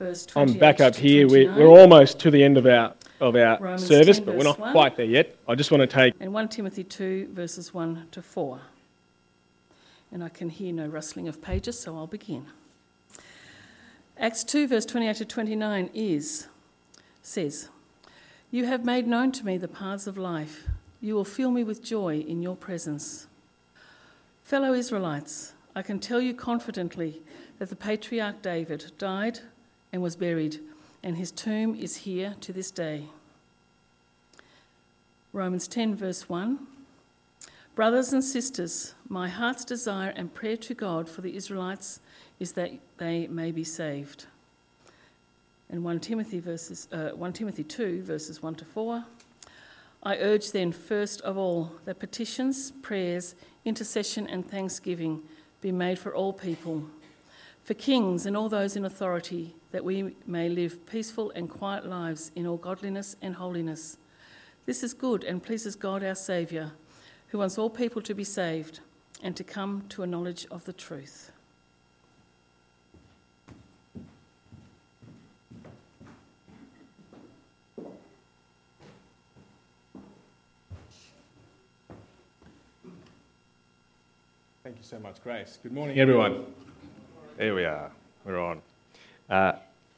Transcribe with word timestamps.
verse 0.00 0.26
I'm 0.34 0.54
back 0.54 0.80
up 0.80 0.96
here. 0.96 1.28
We're, 1.28 1.54
we're 1.54 1.68
almost 1.68 2.18
to 2.20 2.30
the 2.30 2.42
end 2.42 2.56
of 2.56 2.66
our 2.66 2.94
of 3.20 3.36
our 3.36 3.58
Romans 3.60 3.86
service, 3.86 4.16
10 4.16 4.24
but 4.24 4.34
we're 4.34 4.44
not 4.44 4.58
1. 4.58 4.72
quite 4.72 4.96
there 4.96 5.04
yet. 5.04 5.36
I 5.46 5.54
just 5.54 5.70
want 5.70 5.82
to 5.82 5.86
take. 5.86 6.14
And 6.18 6.32
1 6.32 6.48
Timothy 6.48 6.82
2, 6.82 7.28
verses 7.32 7.74
1 7.74 8.08
to 8.12 8.22
4. 8.22 8.60
And 10.10 10.24
I 10.24 10.30
can 10.30 10.48
hear 10.48 10.72
no 10.72 10.86
rustling 10.86 11.28
of 11.28 11.42
pages, 11.42 11.78
so 11.78 11.96
I'll 11.96 12.06
begin. 12.06 12.46
Acts 14.18 14.42
2, 14.42 14.68
verse 14.68 14.86
28 14.86 15.16
to 15.16 15.24
29 15.26 15.90
is, 15.92 16.46
says, 17.22 17.68
You 18.50 18.64
have 18.64 18.86
made 18.86 19.06
known 19.06 19.32
to 19.32 19.44
me 19.44 19.58
the 19.58 19.68
paths 19.68 20.06
of 20.06 20.16
life. 20.16 20.66
You 21.02 21.14
will 21.14 21.26
fill 21.26 21.50
me 21.50 21.62
with 21.62 21.84
joy 21.84 22.20
in 22.20 22.40
your 22.40 22.56
presence. 22.56 23.26
Fellow 24.44 24.72
Israelites, 24.72 25.52
I 25.76 25.82
can 25.82 26.00
tell 26.00 26.22
you 26.22 26.32
confidently 26.32 27.20
that 27.58 27.68
the 27.68 27.76
patriarch 27.76 28.40
David 28.40 28.92
died 28.96 29.40
and 29.92 30.02
was 30.02 30.16
buried, 30.16 30.60
and 31.02 31.16
his 31.16 31.30
tomb 31.30 31.74
is 31.74 31.98
here 31.98 32.34
to 32.40 32.52
this 32.52 32.70
day. 32.70 33.04
Romans 35.32 35.68
10, 35.68 35.94
verse 35.94 36.28
1. 36.28 36.58
Brothers 37.74 38.12
and 38.12 38.22
sisters, 38.22 38.94
my 39.08 39.28
heart's 39.28 39.64
desire 39.64 40.12
and 40.16 40.34
prayer 40.34 40.56
to 40.56 40.74
God 40.74 41.08
for 41.08 41.20
the 41.20 41.36
Israelites 41.36 42.00
is 42.38 42.52
that 42.52 42.72
they 42.98 43.26
may 43.28 43.52
be 43.52 43.64
saved. 43.64 44.26
And 45.70 45.84
1 45.84 46.00
Timothy, 46.00 46.40
verses, 46.40 46.88
uh, 46.90 47.10
1 47.10 47.32
Timothy 47.32 47.62
2, 47.62 48.02
verses 48.02 48.42
1 48.42 48.56
to 48.56 48.64
4. 48.64 49.04
I 50.02 50.16
urge 50.16 50.50
then, 50.50 50.72
first 50.72 51.20
of 51.20 51.36
all, 51.38 51.72
that 51.84 52.00
petitions, 52.00 52.72
prayers, 52.82 53.34
intercession, 53.64 54.26
and 54.26 54.48
thanksgiving 54.48 55.22
be 55.60 55.70
made 55.70 55.98
for 55.98 56.14
all 56.14 56.32
people, 56.32 56.84
for 57.70 57.74
kings 57.74 58.26
and 58.26 58.36
all 58.36 58.48
those 58.48 58.74
in 58.74 58.84
authority, 58.84 59.54
that 59.70 59.84
we 59.84 60.16
may 60.26 60.48
live 60.48 60.84
peaceful 60.86 61.30
and 61.36 61.48
quiet 61.48 61.86
lives 61.86 62.32
in 62.34 62.44
all 62.44 62.56
godliness 62.56 63.14
and 63.22 63.36
holiness. 63.36 63.96
This 64.66 64.82
is 64.82 64.92
good 64.92 65.22
and 65.22 65.40
pleases 65.40 65.76
God 65.76 66.02
our 66.02 66.16
Saviour, 66.16 66.72
who 67.28 67.38
wants 67.38 67.58
all 67.58 67.70
people 67.70 68.02
to 68.02 68.12
be 68.12 68.24
saved 68.24 68.80
and 69.22 69.36
to 69.36 69.44
come 69.44 69.84
to 69.90 70.02
a 70.02 70.06
knowledge 70.08 70.48
of 70.50 70.64
the 70.64 70.72
truth. 70.72 71.30
Thank 84.64 84.76
you 84.76 84.82
so 84.82 84.98
much, 84.98 85.22
Grace. 85.22 85.56
Good 85.62 85.70
morning, 85.70 86.00
everyone. 86.00 86.46
There 87.40 87.54
we 87.54 87.64
are. 87.64 87.90
We're 88.26 88.38
on. 88.38 88.60
Uh, 89.30 89.52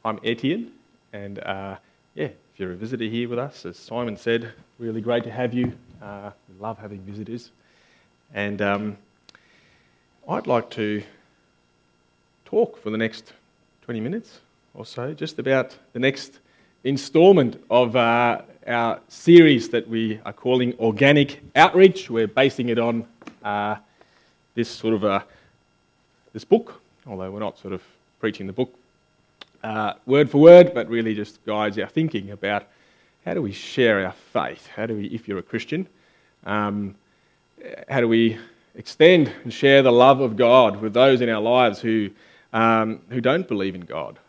I'm 0.05 0.17
Etienne, 0.23 0.71
and 1.11 1.39
uh, 1.39 1.75
yeah, 2.15 2.27
if 2.27 2.35
you're 2.55 2.71
a 2.71 2.75
visitor 2.77 3.03
here 3.03 3.27
with 3.27 3.37
us, 3.37 3.65
as 3.65 3.75
Simon 3.75 4.15
said, 4.15 4.53
really 4.79 5.01
great 5.01 5.25
to 5.25 5.29
have 5.29 5.53
you. 5.53 5.73
Uh, 6.01 6.31
we 6.47 6.57
love 6.61 6.77
having 6.77 7.01
visitors, 7.01 7.51
and 8.33 8.61
um, 8.61 8.97
I'd 10.29 10.47
like 10.47 10.69
to 10.69 11.03
talk 12.45 12.81
for 12.81 12.91
the 12.91 12.97
next 12.97 13.33
20 13.81 13.99
minutes 13.99 14.39
or 14.73 14.85
so, 14.85 15.13
just 15.13 15.37
about 15.37 15.75
the 15.91 15.99
next 15.99 16.39
instalment 16.85 17.61
of 17.69 17.97
uh, 17.97 18.41
our 18.67 19.01
series 19.09 19.67
that 19.67 19.85
we 19.89 20.17
are 20.25 20.31
calling 20.31 20.79
Organic 20.79 21.41
Outreach. 21.57 22.09
We're 22.09 22.25
basing 22.25 22.69
it 22.69 22.79
on 22.79 23.05
uh, 23.43 23.75
this 24.55 24.69
sort 24.69 24.93
of 24.93 25.03
a 25.03 25.25
this 26.31 26.45
book, 26.45 26.79
although 27.07 27.31
we're 27.31 27.39
not 27.39 27.57
sort 27.59 27.73
of 27.73 27.81
preaching 28.19 28.47
the 28.47 28.53
book 28.53 28.73
uh, 29.63 29.93
word 30.05 30.29
for 30.29 30.39
word, 30.39 30.73
but 30.73 30.89
really 30.89 31.15
just 31.15 31.43
guides 31.45 31.77
our 31.79 31.87
thinking 31.87 32.31
about 32.31 32.67
how 33.25 33.33
do 33.33 33.41
we 33.41 33.51
share 33.51 34.05
our 34.05 34.13
faith? 34.33 34.67
How 34.67 34.85
do 34.85 34.95
we, 34.95 35.05
if 35.07 35.27
you're 35.27 35.37
a 35.37 35.43
Christian, 35.43 35.87
um, 36.45 36.95
how 37.87 38.01
do 38.01 38.07
we 38.07 38.37
extend 38.75 39.31
and 39.43 39.53
share 39.53 39.81
the 39.81 39.91
love 39.91 40.19
of 40.19 40.35
God 40.35 40.81
with 40.81 40.93
those 40.93 41.21
in 41.21 41.29
our 41.29 41.41
lives 41.41 41.79
who, 41.79 42.09
um, 42.51 43.01
who 43.09 43.21
don't 43.21 43.47
believe 43.47 43.75
in 43.75 43.81
God? 43.81 44.19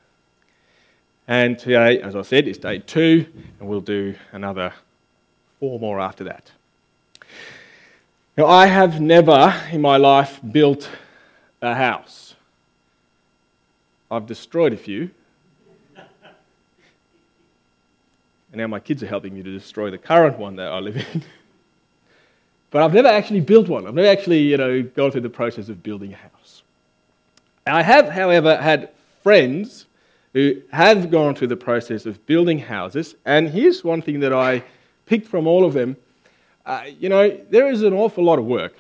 And 1.27 1.59
today, 1.59 2.01
as 2.01 2.15
I 2.15 2.23
said, 2.23 2.47
is 2.47 2.59
day 2.59 2.79
two, 2.79 3.27
and 3.59 3.69
we'll 3.69 3.81
do 3.81 4.15
another 4.33 4.73
four 5.59 5.81
more 5.81 5.99
after 5.99 6.25
that. 6.25 6.53
Now, 8.37 8.47
I 8.47 8.67
have 8.67 9.01
never 9.01 9.55
in 9.71 9.81
my 9.81 9.97
life 9.97 10.41
built 10.53 10.89
a 11.63 11.75
house. 11.75 12.34
I've 14.11 14.27
destroyed 14.27 14.73
a 14.73 14.77
few. 14.77 15.11
And 18.53 18.61
now 18.61 18.69
my 18.69 18.79
kids 18.79 19.03
are 19.03 19.09
helping 19.09 19.35
me 19.35 19.43
to 19.43 19.51
destroy 19.51 19.91
the 19.91 19.99
current 19.99 20.39
one 20.39 20.55
that 20.57 20.71
I 20.71 20.79
live 20.79 20.97
in. 20.97 21.25
but 22.71 22.83
I've 22.83 22.95
never 22.95 23.09
actually 23.09 23.41
built 23.41 23.69
one. 23.69 23.85
I've 23.85 23.95
never 23.95 24.07
actually, 24.07 24.43
you 24.43 24.57
know, 24.57 24.83
gone 24.83 25.11
through 25.11 25.23
the 25.23 25.29
process 25.29 25.69
of 25.69 25.83
building 25.83 26.13
a 26.13 26.17
house. 26.17 26.63
I 27.67 27.83
have, 27.83 28.09
however, 28.11 28.57
had 28.57 28.91
friends 29.25 29.87
who 30.35 30.63
have 30.71 31.11
gone 31.11 31.35
through 31.35 31.49
the 31.49 31.57
process 31.57 32.07
of 32.07 32.25
building 32.27 32.59
houses. 32.59 33.17
And 33.25 33.49
here's 33.49 33.83
one 33.83 34.03
thing 34.03 34.21
that 34.21 34.33
I 34.33 34.63
picked 35.07 35.27
from 35.27 35.47
all 35.47 35.65
of 35.65 35.73
them. 35.73 35.97
Uh, 36.67 36.85
you 37.01 37.09
know, 37.09 37.37
there 37.51 37.69
is 37.69 37.83
an 37.83 37.93
awful 37.93 38.23
lot 38.23 38.39
of 38.39 38.45
work 38.45 38.75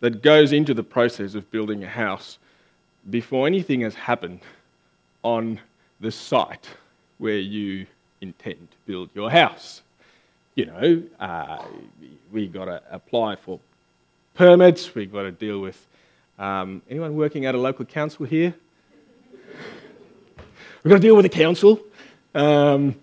that 0.00 0.22
goes 0.22 0.52
into 0.52 0.74
the 0.74 0.82
process 0.82 1.34
of 1.34 1.50
building 1.50 1.84
a 1.84 1.88
house 1.88 2.38
before 3.10 3.46
anything 3.46 3.80
has 3.82 3.94
happened 3.94 4.40
on 5.22 5.60
the 6.00 6.10
site 6.10 6.68
where 7.18 7.38
you 7.38 7.86
intend 8.20 8.70
to 8.70 8.76
build 8.86 9.10
your 9.14 9.30
house. 9.30 9.82
You 10.54 10.66
know, 10.66 11.02
uh, 11.20 11.64
we 12.32 12.46
got 12.46 12.66
to 12.66 12.82
apply 12.90 13.36
for 13.36 13.58
permits, 14.34 14.94
we've 14.94 15.12
got 15.12 15.22
to 15.22 15.32
deal 15.32 15.60
with 15.60 15.86
um, 16.38 16.82
anyone 16.90 17.14
working 17.16 17.46
at 17.46 17.54
a 17.54 17.58
local 17.58 17.84
council 17.84 18.26
here? 18.26 18.54
We've 20.82 20.90
got 20.90 20.96
to 20.96 21.00
deal 21.00 21.14
with 21.14 21.22
the 21.22 21.28
council. 21.28 21.80
Um, 22.34 22.96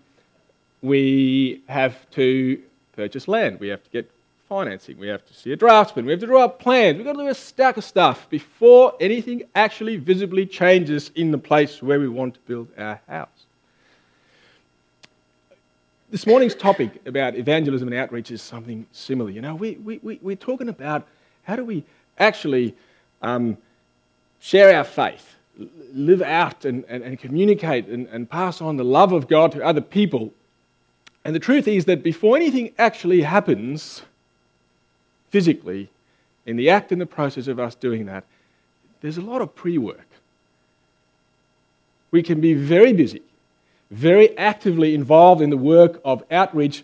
we 0.81 1.61
have 1.67 2.09
to 2.11 2.61
purchase 2.93 3.27
land. 3.29 3.59
We 3.59 3.69
have 3.69 3.83
to 3.83 3.89
get 3.89 4.11
financing. 4.51 4.97
We 4.97 5.07
have 5.07 5.25
to 5.27 5.33
see 5.33 5.53
a 5.53 5.55
draftsman. 5.55 6.05
We 6.05 6.11
have 6.11 6.19
to 6.19 6.25
draw 6.25 6.43
up 6.43 6.59
plans. 6.59 6.97
We've 6.97 7.05
got 7.05 7.13
to 7.13 7.19
do 7.19 7.27
a 7.29 7.33
stack 7.33 7.77
of 7.77 7.85
stuff 7.85 8.29
before 8.29 8.93
anything 8.99 9.43
actually 9.55 9.95
visibly 9.95 10.45
changes 10.45 11.09
in 11.15 11.31
the 11.31 11.37
place 11.37 11.81
where 11.81 12.01
we 12.01 12.09
want 12.09 12.33
to 12.33 12.39
build 12.41 12.67
our 12.77 12.99
house. 13.07 13.45
This 16.09 16.27
morning's 16.27 16.53
topic 16.53 17.01
about 17.05 17.35
evangelism 17.35 17.87
and 17.87 17.95
outreach 17.95 18.29
is 18.29 18.41
something 18.41 18.85
similar. 18.91 19.29
You 19.29 19.39
know, 19.39 19.55
we, 19.55 19.75
we, 19.75 20.01
we, 20.03 20.19
we're 20.21 20.35
talking 20.35 20.67
about 20.67 21.07
how 21.43 21.55
do 21.55 21.63
we 21.63 21.85
actually 22.19 22.75
um, 23.21 23.55
share 24.41 24.75
our 24.75 24.83
faith, 24.83 25.37
live 25.93 26.21
out 26.21 26.65
and, 26.65 26.83
and, 26.89 27.05
and 27.05 27.17
communicate 27.17 27.87
and, 27.87 28.05
and 28.07 28.29
pass 28.29 28.59
on 28.59 28.75
the 28.75 28.83
love 28.83 29.13
of 29.13 29.29
God 29.29 29.53
to 29.53 29.63
other 29.63 29.79
people. 29.79 30.33
And 31.23 31.33
the 31.33 31.39
truth 31.39 31.69
is 31.69 31.85
that 31.85 32.03
before 32.03 32.35
anything 32.35 32.73
actually 32.77 33.21
happens 33.21 34.01
physically, 35.31 35.89
in 36.45 36.57
the 36.57 36.69
act 36.69 36.91
and 36.91 37.01
the 37.01 37.05
process 37.05 37.47
of 37.47 37.59
us 37.59 37.73
doing 37.73 38.05
that, 38.05 38.23
there's 39.01 39.17
a 39.17 39.21
lot 39.21 39.41
of 39.41 39.55
pre 39.55 39.77
work. 39.77 40.07
We 42.11 42.21
can 42.21 42.41
be 42.41 42.53
very 42.53 42.93
busy, 42.93 43.23
very 43.89 44.37
actively 44.37 44.93
involved 44.93 45.41
in 45.41 45.49
the 45.49 45.57
work 45.57 45.99
of 46.05 46.23
outreach 46.29 46.83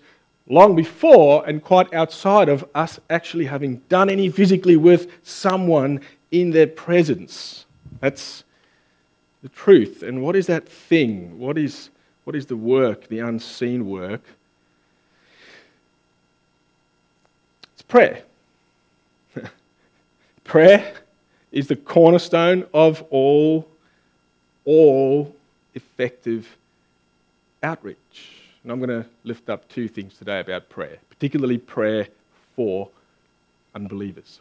long 0.49 0.75
before 0.75 1.47
and 1.47 1.61
quite 1.61 1.93
outside 1.93 2.47
of 2.47 2.65
us 2.73 2.99
actually 3.09 3.45
having 3.45 3.77
done 3.89 4.09
any 4.09 4.29
physically 4.29 4.77
with 4.77 5.11
someone 5.23 5.99
in 6.31 6.51
their 6.51 6.67
presence. 6.67 7.65
That's 7.99 8.45
the 9.43 9.49
truth. 9.49 10.03
And 10.03 10.21
what 10.21 10.35
is 10.35 10.47
that 10.47 10.67
thing? 10.67 11.37
What 11.37 11.57
is, 11.57 11.89
what 12.23 12.35
is 12.35 12.45
the 12.45 12.55
work, 12.55 13.07
the 13.09 13.19
unseen 13.19 13.89
work? 13.89 14.21
It's 17.73 17.81
prayer. 17.81 18.23
Prayer 20.47 20.93
is 21.51 21.67
the 21.67 21.75
cornerstone 21.75 22.65
of 22.73 23.03
all, 23.11 23.67
all 24.65 25.35
effective 25.75 26.57
outreach. 27.61 28.31
And 28.63 28.71
I'm 28.71 28.79
going 28.79 29.03
to 29.03 29.07
lift 29.23 29.49
up 29.49 29.69
two 29.69 29.87
things 29.87 30.17
today 30.17 30.39
about 30.39 30.69
prayer, 30.69 30.97
particularly 31.09 31.57
prayer 31.57 32.07
for 32.55 32.89
unbelievers. 33.75 34.39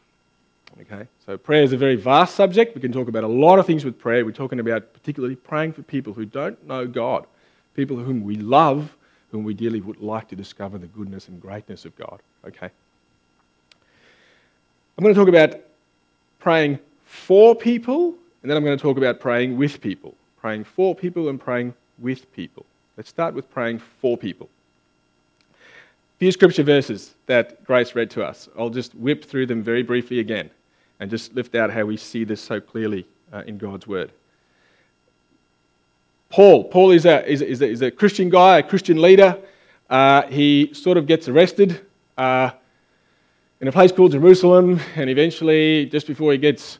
Okay, 0.81 1.07
so 1.25 1.39
prayer 1.39 1.63
is 1.63 1.73
a 1.73 1.77
very 1.77 1.97
vast 1.97 2.35
subject. 2.35 2.75
We 2.75 2.81
can 2.81 2.93
talk 2.93 3.09
about 3.09 3.25
a 3.25 3.29
lot 3.29 3.59
of 3.59 3.67
things 3.67 3.85
with 3.85 3.99
prayer. 3.99 4.25
We're 4.25 4.33
talking 4.33 4.61
about 4.61 4.93
particularly 4.93 5.37
praying 5.37 5.73
for 5.73 5.83
people 5.83 6.13
who 6.13 6.25
don't 6.25 6.67
know 6.67 6.87
God, 6.87 7.27
people 7.75 7.97
whom 7.97 8.25
we 8.25 8.37
love, 8.37 8.95
whom 9.31 9.45
we 9.45 9.55
dearly 9.55 9.81
would 9.81 10.01
like 10.01 10.29
to 10.29 10.37
discover 10.37 10.77
the 10.77 10.87
goodness 10.87 11.29
and 11.29 11.41
greatness 11.41 11.85
of 11.85 11.97
God. 11.97 12.21
Okay. 12.47 12.69
I'm 14.99 15.03
going 15.03 15.15
to 15.15 15.19
talk 15.19 15.29
about 15.29 15.66
praying 16.47 16.79
for 17.07 17.57
people, 17.57 18.15
and 18.41 18.49
then 18.49 18.57
I'm 18.57 18.63
going 18.63 18.79
to 18.79 18.81
talk 18.81 18.97
about 18.97 19.19
praying 19.19 19.57
with 19.57 19.81
people. 19.81 20.15
praying 20.41 20.63
for 20.63 20.95
people 20.95 21.29
and 21.29 21.41
praying 21.41 21.75
with 21.99 22.33
people. 22.37 22.65
Let's 22.97 23.09
start 23.09 23.35
with 23.35 23.51
praying 23.51 23.81
for 24.01 24.17
people. 24.17 24.49
A 25.51 26.19
few 26.21 26.31
scripture 26.31 26.63
verses 26.63 27.15
that 27.27 27.65
Grace 27.65 27.97
read 27.97 28.11
to 28.13 28.25
us. 28.25 28.49
I'll 28.57 28.71
just 28.71 28.95
whip 28.95 29.25
through 29.25 29.47
them 29.47 29.61
very 29.61 29.83
briefly 29.83 30.21
again 30.21 30.51
and 31.01 31.11
just 31.11 31.35
lift 31.35 31.57
out 31.57 31.73
how 31.73 31.85
we 31.85 31.97
see 31.97 32.23
this 32.23 32.41
so 32.41 32.61
clearly 32.61 33.09
uh, 33.33 33.43
in 33.45 33.59
God's 33.59 33.89
Word. 33.89 34.13
Paul. 36.31 36.63
Paul 36.63 36.93
is 36.93 37.07
a, 37.07 37.29
is, 37.29 37.43
is, 37.43 37.61
a, 37.61 37.69
is 37.69 37.83
a 37.83 37.91
Christian 37.91 38.31
guy, 38.31 38.59
a 38.59 38.63
Christian 38.63 39.03
leader. 39.03 39.37
Uh, 39.91 40.23
he 40.29 40.71
sort 40.75 40.97
of 40.97 41.09
gets 41.09 41.27
arrested 41.27 41.85
uh, 42.17 42.51
in 43.59 43.69
a 43.69 43.73
place 43.73 43.91
called 43.91 44.13
Jerusalem, 44.13 44.81
and 44.97 45.09
eventually, 45.09 45.87
just 45.87 46.07
before 46.07 46.33
he 46.33 46.37
gets 46.39 46.79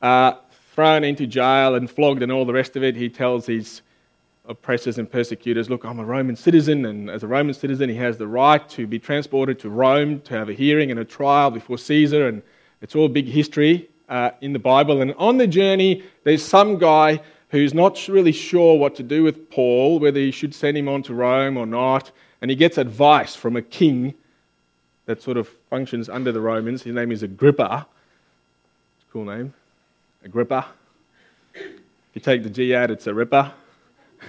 uh, 0.00 0.32
thrown 0.74 1.04
into 1.04 1.26
jail 1.26 1.74
and 1.74 1.90
flogged 1.90 2.22
and 2.22 2.32
all 2.32 2.46
the 2.46 2.52
rest 2.52 2.76
of 2.76 2.82
it, 2.82 2.96
he 2.96 3.10
tells 3.10 3.44
his 3.44 3.82
oppressors 4.46 4.96
and 4.96 5.10
persecutors, 5.10 5.68
Look, 5.68 5.84
I'm 5.84 5.98
a 5.98 6.04
Roman 6.04 6.34
citizen, 6.34 6.86
and 6.86 7.10
as 7.10 7.24
a 7.24 7.26
Roman 7.26 7.52
citizen, 7.52 7.90
he 7.90 7.96
has 7.96 8.16
the 8.16 8.26
right 8.26 8.66
to 8.70 8.86
be 8.86 8.98
transported 8.98 9.58
to 9.60 9.68
Rome 9.68 10.20
to 10.20 10.34
have 10.34 10.48
a 10.48 10.54
hearing 10.54 10.90
and 10.90 10.98
a 10.98 11.04
trial 11.04 11.50
before 11.50 11.76
Caesar, 11.76 12.26
and 12.26 12.42
it's 12.80 12.96
all 12.96 13.08
big 13.08 13.26
history 13.26 13.90
uh, 14.08 14.30
in 14.40 14.54
the 14.54 14.58
Bible. 14.58 15.02
And 15.02 15.12
on 15.18 15.36
the 15.36 15.46
journey, 15.46 16.04
there's 16.24 16.42
some 16.42 16.78
guy 16.78 17.20
who's 17.50 17.74
not 17.74 18.08
really 18.08 18.32
sure 18.32 18.78
what 18.78 18.94
to 18.94 19.02
do 19.02 19.24
with 19.24 19.50
Paul, 19.50 19.98
whether 19.98 20.20
he 20.20 20.30
should 20.30 20.54
send 20.54 20.78
him 20.78 20.88
on 20.88 21.02
to 21.02 21.14
Rome 21.14 21.58
or 21.58 21.66
not, 21.66 22.12
and 22.40 22.50
he 22.50 22.56
gets 22.56 22.78
advice 22.78 23.34
from 23.34 23.56
a 23.56 23.62
king 23.62 24.14
that 25.06 25.22
sort 25.22 25.36
of 25.36 25.48
functions 25.70 26.08
under 26.08 26.32
the 26.32 26.40
Romans. 26.40 26.82
His 26.82 26.94
name 26.94 27.12
is 27.12 27.22
Agrippa. 27.22 27.86
Cool 29.12 29.24
name. 29.24 29.54
Agrippa. 30.24 30.66
If 31.54 31.70
you 32.14 32.20
take 32.20 32.42
the 32.42 32.50
G 32.50 32.74
out, 32.74 32.90
it's 32.90 33.06
a 33.06 33.14
ripper. 33.14 33.52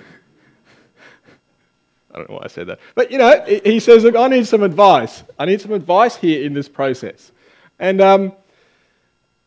I 2.14 2.18
don't 2.18 2.30
know 2.30 2.36
why 2.36 2.44
I 2.46 2.48
said 2.48 2.68
that. 2.68 2.80
But, 2.94 3.12
you 3.12 3.18
know, 3.18 3.44
he 3.64 3.80
says, 3.80 4.04
Look, 4.04 4.16
I 4.16 4.28
need 4.28 4.46
some 4.48 4.64
advice. 4.64 5.24
I 5.40 5.46
need 5.46 5.62
some 5.62 5.72
advice 5.72 6.16
here 6.16 6.44
in 6.46 6.54
this 6.54 6.68
process. 6.68 7.32
And 7.80 8.02
um, 8.02 8.34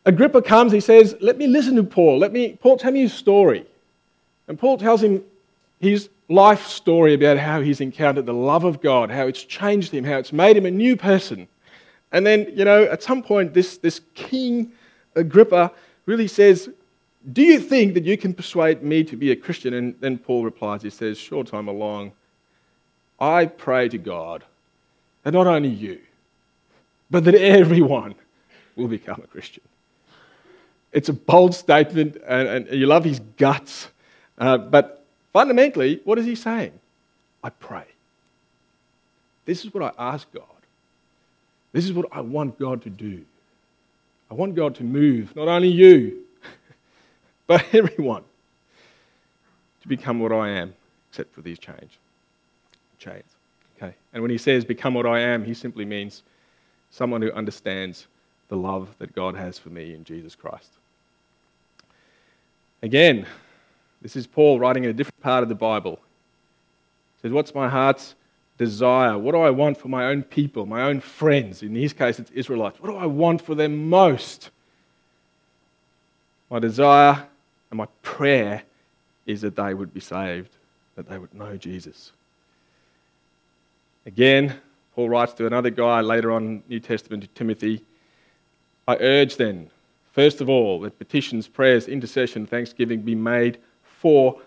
Agrippa 0.05 0.41
comes, 0.41 0.71
he 0.71 0.79
says, 0.79 1.15
Let 1.21 1.37
me 1.37 1.47
listen 1.47 1.75
to 1.75 1.83
Paul. 1.83 2.17
Let 2.17 2.31
me, 2.31 2.57
Paul, 2.59 2.77
tell 2.77 2.91
me 2.91 3.01
your 3.01 3.09
story. 3.09 3.65
And 4.47 4.57
Paul 4.57 4.77
tells 4.77 5.03
him 5.03 5.23
his 5.79 6.09
life 6.27 6.67
story 6.67 7.13
about 7.13 7.37
how 7.37 7.61
he's 7.61 7.81
encountered 7.81 8.25
the 8.25 8.33
love 8.33 8.63
of 8.63 8.81
God, 8.81 9.09
how 9.09 9.27
it's 9.27 9.43
changed 9.43 9.91
him, 9.91 10.03
how 10.03 10.17
it's 10.17 10.31
made 10.31 10.55
him 10.55 10.65
a 10.65 10.71
new 10.71 10.95
person. 10.95 11.47
And 12.11 12.25
then, 12.25 12.47
you 12.53 12.65
know, 12.65 12.83
at 12.83 13.03
some 13.03 13.21
point, 13.21 13.53
this, 13.53 13.77
this 13.77 14.01
King 14.13 14.71
Agrippa 15.15 15.71
really 16.05 16.27
says, 16.27 16.69
Do 17.33 17.41
you 17.41 17.59
think 17.59 17.93
that 17.95 18.03
you 18.03 18.17
can 18.17 18.33
persuade 18.33 18.83
me 18.83 19.03
to 19.05 19.15
be 19.15 19.31
a 19.31 19.35
Christian? 19.35 19.73
And 19.73 19.95
then 19.99 20.17
Paul 20.17 20.43
replies, 20.43 20.81
He 20.81 20.89
says, 20.89 21.17
Short 21.17 21.47
time 21.47 21.67
along, 21.67 22.11
I 23.19 23.47
pray 23.47 23.89
to 23.89 23.97
God 23.97 24.43
that 25.23 25.33
not 25.33 25.47
only 25.47 25.69
you, 25.69 25.99
but 27.11 27.25
that 27.25 27.35
everyone 27.35 28.15
will 28.75 28.87
become 28.87 29.21
a 29.23 29.27
Christian. 29.27 29.63
It's 30.91 31.09
a 31.09 31.13
bold 31.13 31.53
statement, 31.53 32.17
and, 32.25 32.47
and 32.47 32.79
you 32.79 32.87
love 32.87 33.03
his 33.03 33.19
guts. 33.37 33.89
Uh, 34.37 34.57
but 34.57 34.98
fundamentally, 35.33 36.01
what 36.03 36.17
is 36.17 36.25
he 36.25 36.35
saying? 36.35 36.73
I 37.43 37.49
pray. 37.49 37.85
This 39.45 39.65
is 39.65 39.73
what 39.73 39.83
I 39.83 39.91
ask 39.97 40.31
God. 40.31 40.43
This 41.71 41.85
is 41.85 41.93
what 41.93 42.07
I 42.11 42.21
want 42.21 42.59
God 42.59 42.81
to 42.83 42.89
do. 42.89 43.23
I 44.29 44.33
want 44.33 44.55
God 44.55 44.75
to 44.75 44.83
move 44.83 45.35
not 45.35 45.47
only 45.47 45.69
you, 45.69 46.23
but 47.47 47.63
everyone 47.73 48.23
to 49.81 49.87
become 49.87 50.19
what 50.19 50.31
I 50.31 50.49
am, 50.49 50.73
except 51.09 51.33
for 51.33 51.41
these 51.41 51.57
change, 51.57 51.97
chains. 52.99 53.25
Okay. 53.77 53.95
And 54.13 54.21
when 54.21 54.31
he 54.31 54.37
says 54.37 54.65
become 54.65 54.93
what 54.93 55.05
I 55.05 55.19
am, 55.19 55.45
he 55.45 55.53
simply 55.53 55.85
means 55.85 56.23
someone 56.91 57.21
who 57.21 57.31
understands 57.31 58.07
the 58.49 58.57
love 58.57 58.89
that 58.99 59.13
God 59.13 59.35
has 59.35 59.57
for 59.57 59.69
me 59.69 59.93
in 59.93 60.03
Jesus 60.03 60.35
Christ. 60.35 60.71
Again, 62.81 63.25
this 64.01 64.15
is 64.15 64.27
Paul 64.27 64.59
writing 64.59 64.83
in 64.83 64.89
a 64.89 64.93
different 64.93 65.21
part 65.21 65.43
of 65.43 65.49
the 65.49 65.55
Bible. 65.55 65.99
He 67.15 67.21
says, 67.23 67.31
What's 67.31 67.53
my 67.53 67.67
heart's 67.67 68.15
desire? 68.57 69.17
What 69.17 69.33
do 69.33 69.39
I 69.39 69.49
want 69.49 69.77
for 69.77 69.87
my 69.87 70.05
own 70.07 70.23
people, 70.23 70.65
my 70.65 70.83
own 70.83 70.99
friends? 70.99 71.63
In 71.63 71.75
his 71.75 71.93
case, 71.93 72.19
it's 72.19 72.31
Israelites. 72.31 72.79
What 72.79 72.89
do 72.89 72.97
I 72.97 73.05
want 73.05 73.41
for 73.41 73.55
them 73.55 73.89
most? 73.89 74.51
My 76.49 76.59
desire 76.59 77.27
and 77.69 77.77
my 77.77 77.87
prayer 78.01 78.63
is 79.25 79.41
that 79.41 79.55
they 79.55 79.73
would 79.73 79.93
be 79.93 79.99
saved, 79.99 80.49
that 80.95 81.07
they 81.07 81.17
would 81.17 81.33
know 81.33 81.57
Jesus. 81.57 82.11
Again, 84.05 84.55
Paul 84.95 85.09
writes 85.09 85.33
to 85.33 85.45
another 85.45 85.69
guy 85.69 86.01
later 86.01 86.31
on 86.31 86.63
New 86.67 86.79
Testament 86.79 87.23
to 87.23 87.29
Timothy 87.29 87.83
I 88.89 88.97
urge 89.01 89.35
then, 89.35 89.69
first 90.13 90.41
of 90.41 90.49
all, 90.49 90.79
that 90.79 90.97
petitions, 90.97 91.47
prayers, 91.47 91.87
intercession, 91.87 92.47
thanksgiving 92.47 93.01
be 93.01 93.13
made 93.13 93.59
for 93.99 94.39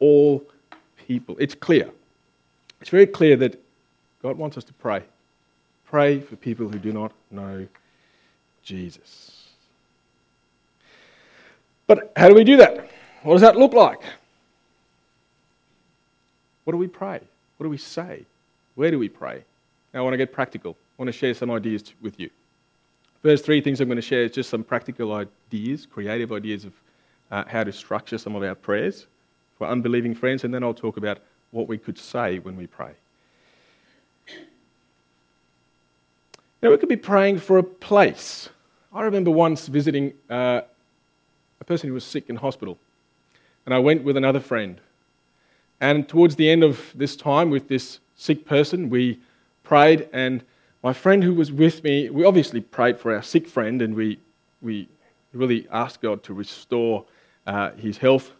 all 0.00 0.44
people. 1.06 1.36
It's 1.38 1.54
clear. 1.54 1.90
It's 2.80 2.90
very 2.90 3.06
clear 3.06 3.36
that 3.36 3.62
God 4.22 4.36
wants 4.36 4.56
us 4.56 4.64
to 4.64 4.72
pray. 4.74 5.02
Pray 5.86 6.20
for 6.20 6.36
people 6.36 6.68
who 6.68 6.78
do 6.78 6.92
not 6.92 7.12
know 7.30 7.66
Jesus. 8.62 9.48
But 11.86 12.12
how 12.16 12.28
do 12.28 12.34
we 12.34 12.44
do 12.44 12.56
that? 12.56 12.90
What 13.22 13.34
does 13.34 13.42
that 13.42 13.56
look 13.56 13.72
like? 13.72 14.00
What 16.64 16.72
do 16.72 16.78
we 16.78 16.88
pray? 16.88 17.20
What 17.56 17.64
do 17.64 17.70
we 17.70 17.78
say? 17.78 18.24
Where 18.74 18.90
do 18.90 18.98
we 18.98 19.08
pray? 19.08 19.44
Now, 19.94 20.00
I 20.00 20.02
want 20.02 20.14
to 20.14 20.18
get 20.18 20.32
practical. 20.32 20.76
I 20.98 21.02
want 21.02 21.08
to 21.08 21.18
share 21.18 21.32
some 21.32 21.50
ideas 21.50 21.94
with 22.02 22.18
you. 22.18 22.28
First 23.22 23.44
three 23.44 23.60
things 23.60 23.80
I'm 23.80 23.88
going 23.88 23.96
to 23.96 24.02
share 24.02 24.24
is 24.24 24.32
just 24.32 24.50
some 24.50 24.64
practical 24.64 25.12
ideas, 25.12 25.86
creative 25.86 26.32
ideas 26.32 26.64
of 26.64 26.72
uh, 27.30 27.44
how 27.46 27.64
to 27.64 27.72
structure 27.72 28.18
some 28.18 28.34
of 28.34 28.42
our 28.42 28.54
prayers 28.54 29.06
for 29.58 29.66
unbelieving 29.66 30.14
friends, 30.14 30.44
and 30.44 30.52
then 30.52 30.62
I'll 30.62 30.74
talk 30.74 30.96
about 30.96 31.18
what 31.50 31.68
we 31.68 31.78
could 31.78 31.98
say 31.98 32.38
when 32.38 32.56
we 32.56 32.66
pray. 32.66 32.92
Now, 36.62 36.70
we 36.70 36.78
could 36.78 36.88
be 36.88 36.96
praying 36.96 37.38
for 37.38 37.58
a 37.58 37.62
place. 37.62 38.48
I 38.92 39.02
remember 39.02 39.30
once 39.30 39.66
visiting 39.66 40.14
uh, 40.30 40.62
a 41.60 41.64
person 41.64 41.88
who 41.88 41.94
was 41.94 42.04
sick 42.04 42.28
in 42.28 42.36
hospital, 42.36 42.78
and 43.64 43.74
I 43.74 43.78
went 43.78 44.04
with 44.04 44.16
another 44.16 44.40
friend. 44.40 44.80
And 45.80 46.08
towards 46.08 46.36
the 46.36 46.50
end 46.50 46.64
of 46.64 46.92
this 46.94 47.16
time 47.16 47.50
with 47.50 47.68
this 47.68 48.00
sick 48.16 48.46
person, 48.46 48.88
we 48.88 49.20
prayed, 49.64 50.08
and 50.12 50.42
my 50.82 50.92
friend 50.92 51.22
who 51.22 51.34
was 51.34 51.52
with 51.52 51.84
me, 51.84 52.08
we 52.08 52.24
obviously 52.24 52.60
prayed 52.60 52.98
for 52.98 53.14
our 53.14 53.22
sick 53.22 53.46
friend, 53.46 53.82
and 53.82 53.94
we, 53.94 54.18
we 54.62 54.88
really 55.32 55.68
asked 55.70 56.00
God 56.00 56.22
to 56.24 56.34
restore 56.34 57.04
uh, 57.46 57.70
his 57.72 57.98
health 57.98 58.32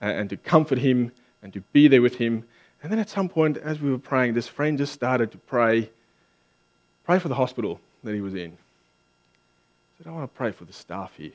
and, 0.00 0.18
and 0.18 0.30
to 0.30 0.36
comfort 0.36 0.78
him 0.78 1.12
and 1.42 1.52
to 1.52 1.60
be 1.72 1.88
there 1.88 2.02
with 2.02 2.16
him. 2.16 2.44
And 2.82 2.92
then 2.92 2.98
at 2.98 3.08
some 3.08 3.28
point, 3.28 3.56
as 3.56 3.80
we 3.80 3.90
were 3.90 3.98
praying, 3.98 4.34
this 4.34 4.48
friend 4.48 4.78
just 4.78 4.92
started 4.92 5.32
to 5.32 5.38
pray, 5.38 5.90
pray 7.04 7.18
for 7.18 7.28
the 7.28 7.34
hospital 7.34 7.80
that 8.04 8.14
he 8.14 8.20
was 8.20 8.34
in. 8.34 8.50
He 8.50 10.04
said, 10.04 10.10
I 10.10 10.14
want 10.14 10.30
to 10.32 10.36
pray 10.36 10.52
for 10.52 10.64
the 10.64 10.72
staff 10.72 11.12
here. 11.16 11.32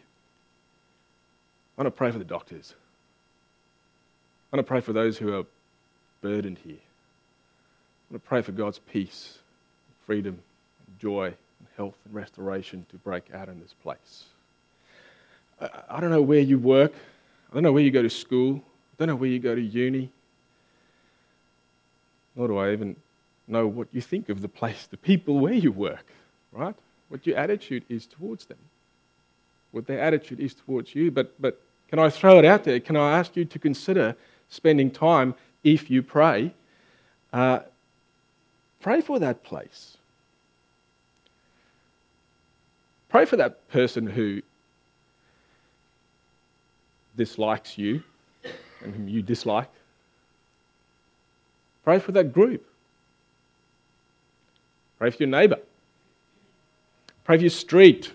I 1.77 1.81
want 1.81 1.93
to 1.93 1.97
pray 1.97 2.11
for 2.11 2.19
the 2.19 2.23
doctors. 2.23 2.75
I 4.51 4.55
want 4.55 4.65
to 4.65 4.69
pray 4.69 4.81
for 4.81 4.93
those 4.93 5.17
who 5.17 5.33
are 5.33 5.45
burdened 6.21 6.59
here. 6.63 6.75
I 6.75 8.13
want 8.13 8.23
to 8.23 8.27
pray 8.27 8.41
for 8.41 8.51
God's 8.51 8.79
peace, 8.79 9.39
freedom, 10.05 10.39
joy, 10.99 11.27
and 11.27 11.67
health 11.77 11.95
and 12.05 12.13
restoration 12.13 12.85
to 12.91 12.97
break 12.97 13.33
out 13.33 13.49
in 13.49 13.59
this 13.59 13.73
place. 13.81 14.25
I 15.61 15.99
don't 15.99 16.09
know 16.09 16.21
where 16.21 16.39
you 16.39 16.57
work. 16.57 16.93
I 17.51 17.53
don't 17.53 17.63
know 17.63 17.71
where 17.71 17.83
you 17.83 17.91
go 17.91 18.01
to 18.01 18.09
school. 18.09 18.55
I 18.57 18.93
don't 18.99 19.07
know 19.09 19.15
where 19.15 19.29
you 19.29 19.39
go 19.39 19.55
to 19.55 19.61
uni. 19.61 20.09
Nor 22.35 22.47
do 22.47 22.57
I 22.57 22.71
even 22.71 22.95
know 23.47 23.67
what 23.67 23.87
you 23.91 24.01
think 24.01 24.29
of 24.29 24.41
the 24.41 24.47
place, 24.47 24.87
the 24.89 24.97
people 24.97 25.39
where 25.39 25.53
you 25.53 25.71
work, 25.71 26.05
right? 26.51 26.75
What 27.09 27.27
your 27.27 27.37
attitude 27.37 27.83
is 27.89 28.05
towards 28.05 28.45
them. 28.45 28.57
What 29.71 29.85
their 29.85 29.99
attitude 29.99 30.39
is 30.39 30.53
towards 30.53 30.95
you. 30.95 31.11
But, 31.11 31.39
but 31.39 31.61
can 31.89 31.99
I 31.99 32.09
throw 32.09 32.39
it 32.39 32.45
out 32.45 32.63
there? 32.63 32.79
Can 32.79 32.95
I 32.95 33.17
ask 33.17 33.35
you 33.35 33.45
to 33.45 33.59
consider 33.59 34.15
spending 34.51 34.91
time, 34.91 35.33
if 35.63 35.89
you 35.89 36.03
pray, 36.03 36.53
uh, 37.33 37.59
pray 38.81 39.01
for 39.01 39.17
that 39.19 39.43
place. 39.43 39.97
Pray 43.09 43.25
for 43.25 43.37
that 43.37 43.67
person 43.69 44.07
who 44.07 44.41
dislikes 47.15 47.77
you 47.77 48.03
and 48.83 48.95
whom 48.95 49.07
you 49.07 49.21
dislike. 49.21 49.69
Pray 51.83 51.99
for 51.99 52.11
that 52.11 52.33
group. 52.33 52.65
Pray 54.99 55.09
for 55.09 55.23
your 55.23 55.29
neighbor. 55.29 55.57
Pray 57.23 57.37
for 57.37 57.41
your 57.41 57.49
street. 57.49 58.11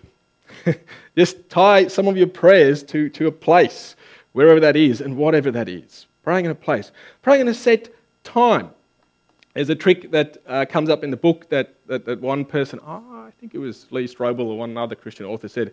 Just 1.17 1.49
tie 1.49 1.89
some 1.89 2.07
of 2.07 2.17
your 2.17 2.27
prayers 2.27 2.83
to, 2.85 3.09
to 3.11 3.27
a 3.27 3.33
place 3.33 3.97
wherever 4.33 4.61
that 4.61 4.77
is 4.77 5.01
and 5.01 5.17
whatever 5.17 5.51
that 5.51 5.69
is. 5.69 6.07
Praying 6.23 6.45
in 6.45 6.51
a 6.51 6.55
place. 6.55 6.93
Praying 7.23 7.43
in 7.43 7.49
a 7.49 7.55
set 7.55 7.89
time. 8.23 8.71
There's 9.55 9.71
a 9.71 9.75
trick 9.75 10.11
that 10.11 10.37
uh, 10.47 10.67
comes 10.69 10.91
up 10.91 11.03
in 11.03 11.11
the 11.11 11.17
book 11.17 11.49
that, 11.49 11.75
that, 11.87 12.05
that 12.05 12.21
one 12.21 12.45
person, 12.45 12.79
oh, 12.87 13.25
I 13.27 13.31
think 13.41 13.55
it 13.55 13.59
was 13.59 13.87
Lee 13.91 14.05
Strobel 14.05 14.41
or 14.41 14.59
one 14.59 14.77
other 14.77 14.95
Christian 14.95 15.25
author 15.25 15.49
said, 15.49 15.73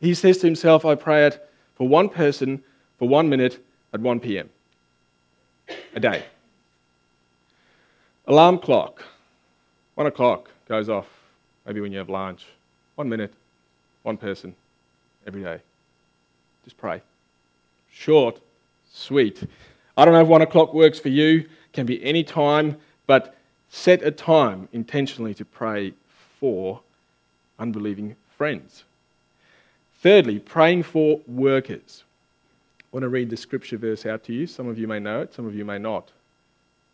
he 0.00 0.14
says 0.14 0.38
to 0.38 0.46
himself, 0.46 0.84
I 0.84 0.94
pray 0.94 1.26
it 1.26 1.48
for 1.78 1.88
one 1.88 2.08
person 2.08 2.62
for 2.98 3.08
one 3.08 3.28
minute 3.28 3.64
at 3.94 4.00
1 4.00 4.20
p.m. 4.20 4.50
a 5.94 6.00
day. 6.00 6.24
Alarm 8.26 8.58
clock, 8.58 9.04
one 9.94 10.06
o'clock 10.06 10.50
goes 10.68 10.88
off, 10.88 11.06
maybe 11.64 11.80
when 11.80 11.92
you 11.92 11.98
have 11.98 12.10
lunch. 12.10 12.44
One 12.96 13.08
minute, 13.08 13.32
one 14.02 14.16
person, 14.16 14.54
every 15.26 15.42
day. 15.42 15.60
Just 16.64 16.76
pray. 16.76 17.00
Short, 17.92 18.40
sweet. 18.92 19.44
I 19.96 20.04
don't 20.04 20.14
know 20.14 20.20
if 20.20 20.28
one 20.28 20.42
o'clock 20.42 20.74
works 20.74 20.98
for 20.98 21.08
you, 21.08 21.48
can 21.72 21.86
be 21.86 22.02
any 22.04 22.24
time, 22.24 22.76
but 23.06 23.36
set 23.70 24.02
a 24.02 24.10
time 24.10 24.68
intentionally 24.72 25.32
to 25.34 25.44
pray 25.44 25.92
for 26.40 26.80
unbelieving 27.58 28.16
friends. 28.36 28.84
Thirdly, 30.00 30.38
praying 30.38 30.84
for 30.84 31.20
workers. 31.26 32.04
I 32.80 32.84
want 32.92 33.02
to 33.02 33.08
read 33.08 33.30
the 33.30 33.36
scripture 33.36 33.76
verse 33.76 34.06
out 34.06 34.24
to 34.24 34.32
you. 34.32 34.46
Some 34.46 34.68
of 34.68 34.78
you 34.78 34.86
may 34.86 35.00
know 35.00 35.22
it, 35.22 35.34
some 35.34 35.46
of 35.46 35.54
you 35.54 35.64
may 35.64 35.78
not. 35.78 36.10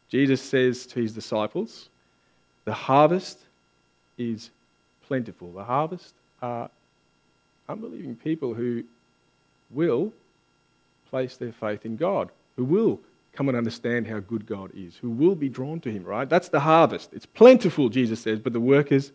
Jesus 0.08 0.40
says 0.40 0.87
to 0.87 1.00
his 1.00 1.12
disciples, 1.12 1.88
The 2.64 2.73
harvest 2.73 3.38
is 4.16 4.50
plentiful. 5.06 5.52
The 5.52 5.64
harvest 5.64 6.14
are 6.40 6.70
unbelieving 7.68 8.16
people 8.16 8.54
who 8.54 8.84
will 9.70 10.12
place 11.11 11.37
their 11.37 11.52
faith 11.52 11.84
in 11.84 11.96
God, 11.96 12.30
who 12.56 12.64
will 12.64 13.00
come 13.34 13.49
and 13.49 13.56
understand 13.56 14.06
how 14.06 14.20
good 14.20 14.46
God 14.46 14.70
is, 14.75 14.96
who 14.96 15.11
will 15.11 15.34
be 15.34 15.49
drawn 15.49 15.80
to 15.80 15.90
Him, 15.90 16.04
right? 16.04 16.28
That's 16.28 16.49
the 16.49 16.61
harvest. 16.61 17.11
It's 17.12 17.26
plentiful, 17.26 17.88
Jesus 17.88 18.20
says, 18.20 18.38
but 18.38 18.52
the 18.52 18.61
workers 18.61 19.12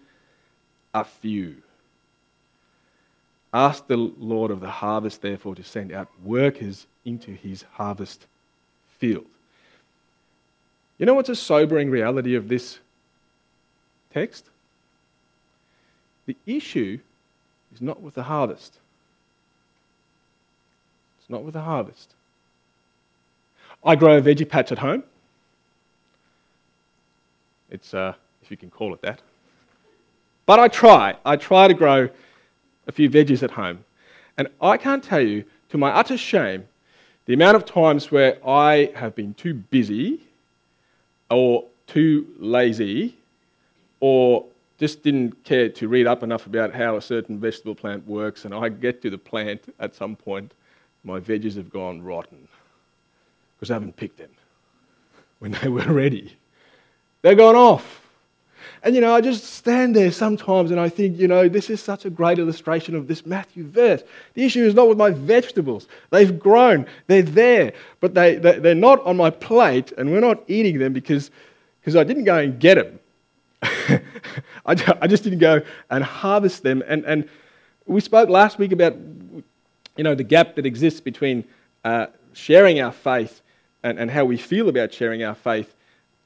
are 0.94 1.06
few. 1.06 1.56
Ask 3.54 3.88
the 3.88 3.98
Lord 3.98 4.52
of 4.52 4.60
the 4.60 4.70
harvest, 4.70 5.22
therefore, 5.22 5.56
to 5.56 5.64
send 5.64 5.92
out 5.92 6.08
workers 6.24 6.86
into 7.06 7.32
His 7.32 7.64
harvest 7.74 8.28
field. 9.00 9.26
You 10.98 11.06
know 11.06 11.14
what's 11.14 11.30
a 11.30 11.36
sobering 11.36 11.90
reality 11.90 12.36
of 12.36 12.48
this 12.48 12.80
text? 14.14 14.46
The 16.26 16.36
issue 16.46 17.00
is 17.74 17.82
not 17.82 18.02
with 18.02 18.16
the 18.16 18.24
harvest. 18.24 18.78
It's 21.20 21.30
not 21.30 21.44
with 21.44 21.54
the 21.54 21.62
harvest. 21.62 22.14
I 23.84 23.96
grow 23.96 24.18
a 24.18 24.22
veggie 24.22 24.48
patch 24.48 24.72
at 24.72 24.78
home. 24.78 25.04
It's, 27.72 27.94
uh, 27.94 28.14
if 28.44 28.52
you 28.52 28.58
can 28.58 28.70
call 28.70 28.94
it 28.94 29.02
that. 29.02 29.22
But 30.46 30.60
I 30.60 30.68
try. 30.68 31.16
I 31.26 31.36
try 31.36 31.68
to 31.68 31.74
grow 31.74 32.10
a 32.90 32.92
few 32.92 33.10
veggies 33.10 33.44
at 33.44 33.52
home. 33.52 33.86
And 34.38 34.50
I 34.60 34.76
can't 34.76 35.04
tell 35.04 35.22
you, 35.22 35.46
to 35.70 35.78
my 35.78 35.92
utter 35.92 36.18
shame, 36.18 36.68
the 37.26 37.34
amount 37.36 37.56
of 37.56 37.64
times 37.64 38.12
where 38.12 38.38
I 38.46 38.92
have 38.96 39.16
been 39.16 39.36
too 39.36 39.54
busy 39.54 40.22
or 41.30 41.66
too 41.86 42.28
lazy 42.40 43.16
or 44.00 44.44
just 44.80 45.04
didn't 45.04 45.44
care 45.44 45.70
to 45.70 45.88
read 45.88 46.08
up 46.08 46.24
enough 46.24 46.48
about 46.48 46.74
how 46.74 46.96
a 46.96 47.02
certain 47.02 47.40
vegetable 47.40 47.76
plant 47.76 48.08
works, 48.08 48.46
and 48.46 48.54
I 48.54 48.70
get 48.70 49.02
to 49.04 49.10
the 49.10 49.18
plant 49.18 49.62
at 49.80 49.94
some 49.94 50.16
point, 50.16 50.54
my 51.04 51.20
veggies 51.20 51.56
have 51.58 51.70
gone 51.70 52.02
rotten 52.02 52.48
because 53.56 53.70
I 53.70 53.74
haven't 53.76 53.98
picked 53.98 54.18
them 54.18 54.32
when 55.40 55.52
they 55.52 55.68
were 55.68 55.92
ready. 55.94 56.36
They're 57.22 57.36
gone 57.36 57.56
off. 57.56 58.09
And 58.84 58.96
you 58.96 59.02
know, 59.02 59.14
I 59.14 59.22
just 59.22 59.44
stand 59.44 59.96
there 59.96 60.12
sometimes 60.12 60.72
and 60.72 60.80
I 60.80 60.90
think, 60.90 61.18
you 61.18 61.28
know, 61.28 61.50
this 61.50 61.70
is 61.70 61.82
such 61.82 62.06
a 62.06 62.10
great 62.10 62.40
illustration 62.40 62.96
of 62.96 63.08
this 63.08 63.26
Matthew 63.26 63.66
verse. 63.66 64.04
The 64.34 64.46
issue 64.46 64.66
is 64.66 64.74
not 64.74 64.88
with 64.88 64.98
my 64.98 65.12
vegetables. 65.12 65.88
They've 66.12 66.38
grown, 66.38 66.86
they're 67.08 67.22
there, 67.22 67.74
but 68.00 68.14
they, 68.14 68.36
they, 68.36 68.72
are 68.72 68.76
not 68.76 69.04
on 69.06 69.18
my 69.18 69.30
plate 69.30 69.92
and 69.98 70.12
we're 70.12 70.20
not 70.20 70.44
eating 70.48 70.80
them 70.80 70.94
because, 70.94 71.32
because 71.82 71.96
I 71.96 72.04
didn't 72.04 72.26
go 72.26 72.38
and 72.38 72.60
get 72.60 72.76
them. 72.76 73.00
I, 74.66 74.96
I 75.02 75.08
just 75.08 75.24
didn't 75.24 75.40
go 75.40 75.62
and 75.90 76.04
harvest 76.04 76.64
them. 76.64 76.84
And, 76.88 77.04
and 77.06 77.30
we 77.86 78.02
spoke 78.02 78.30
last 78.30 78.58
week 78.60 78.72
about, 78.72 78.96
you 79.98 80.04
know, 80.04 80.16
the 80.16 80.24
gap 80.24 80.56
that 80.56 80.66
exists 80.66 81.02
between 81.02 81.44
uh, 81.84 82.08
sharing 82.34 82.80
our 82.80 82.92
faith 82.92 83.42
and, 83.84 84.00
and 84.00 84.12
how 84.12 84.26
we 84.26 84.38
feel 84.38 84.70
about 84.70 84.94
sharing 84.94 85.24
our 85.24 85.36
faith. 85.36 85.76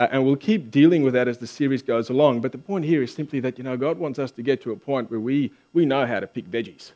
Uh, 0.03 0.07
and 0.12 0.25
we'll 0.25 0.36
keep 0.36 0.69
dealing 0.69 1.01
with 1.01 1.13
that 1.13 1.29
as 1.29 1.38
the 1.38 1.48
series 1.48 1.81
goes 1.81 2.10
along. 2.10 2.41
But 2.41 2.51
the 2.51 2.57
point 2.57 2.83
here 2.83 3.01
is 3.01 3.13
simply 3.13 3.39
that, 3.39 3.57
you 3.57 3.63
know, 3.63 3.77
God 3.77 3.98
wants 3.98 4.19
us 4.19 4.31
to 4.31 4.41
get 4.41 4.62
to 4.63 4.72
a 4.72 4.75
point 4.75 5.10
where 5.10 5.19
we, 5.22 5.50
we 5.72 5.86
know 5.86 6.05
how 6.05 6.19
to 6.19 6.27
pick 6.27 6.45
veggies. 6.51 6.91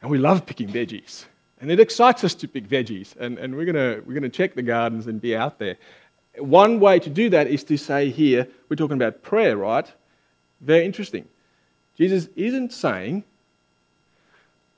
And 0.00 0.10
we 0.10 0.16
love 0.16 0.46
picking 0.46 0.68
veggies. 0.68 1.26
And 1.60 1.70
it 1.70 1.78
excites 1.78 2.24
us 2.24 2.32
to 2.36 2.48
pick 2.48 2.68
veggies. 2.68 3.14
And, 3.18 3.36
and 3.38 3.54
we're 3.54 3.70
going 3.70 4.02
we're 4.06 4.14
gonna 4.14 4.30
check 4.30 4.54
the 4.54 4.62
gardens 4.62 5.08
and 5.08 5.20
be 5.20 5.36
out 5.36 5.58
there. 5.58 5.76
One 6.38 6.80
way 6.80 6.98
to 7.00 7.10
do 7.10 7.28
that 7.30 7.48
is 7.48 7.62
to 7.64 7.76
say 7.76 8.08
here, 8.08 8.48
we're 8.70 8.76
talking 8.76 8.96
about 8.96 9.22
prayer, 9.22 9.58
right? 9.58 9.90
Very 10.62 10.86
interesting. 10.86 11.28
Jesus 11.98 12.30
isn't 12.34 12.72
saying, 12.72 13.24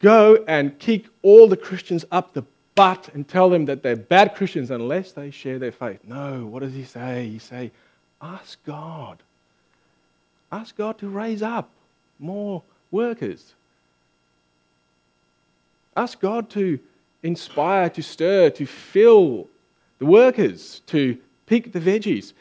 go 0.00 0.44
and 0.48 0.76
kick 0.80 1.04
all 1.22 1.46
the 1.46 1.56
Christians 1.56 2.04
up 2.10 2.34
the 2.34 2.42
butt 2.78 3.08
and 3.12 3.26
tell 3.26 3.50
them 3.50 3.64
that 3.64 3.82
they're 3.82 3.96
bad 3.96 4.36
Christians 4.36 4.70
unless 4.70 5.10
they 5.10 5.32
share 5.32 5.58
their 5.58 5.72
faith. 5.72 5.98
No, 6.04 6.46
what 6.46 6.60
does 6.60 6.74
he 6.74 6.84
say? 6.84 7.28
He 7.28 7.40
say, 7.40 7.72
ask 8.22 8.56
God. 8.64 9.18
Ask 10.52 10.76
God 10.76 10.96
to 10.98 11.08
raise 11.08 11.42
up 11.42 11.68
more 12.20 12.62
workers. 12.92 13.54
Ask 15.96 16.20
God 16.20 16.48
to 16.50 16.78
inspire, 17.24 17.90
to 17.90 18.00
stir, 18.00 18.50
to 18.50 18.64
fill 18.64 19.48
the 19.98 20.06
workers, 20.06 20.80
to 20.86 21.18
pick 21.46 21.72
the 21.72 21.80
veggies. 21.80 22.32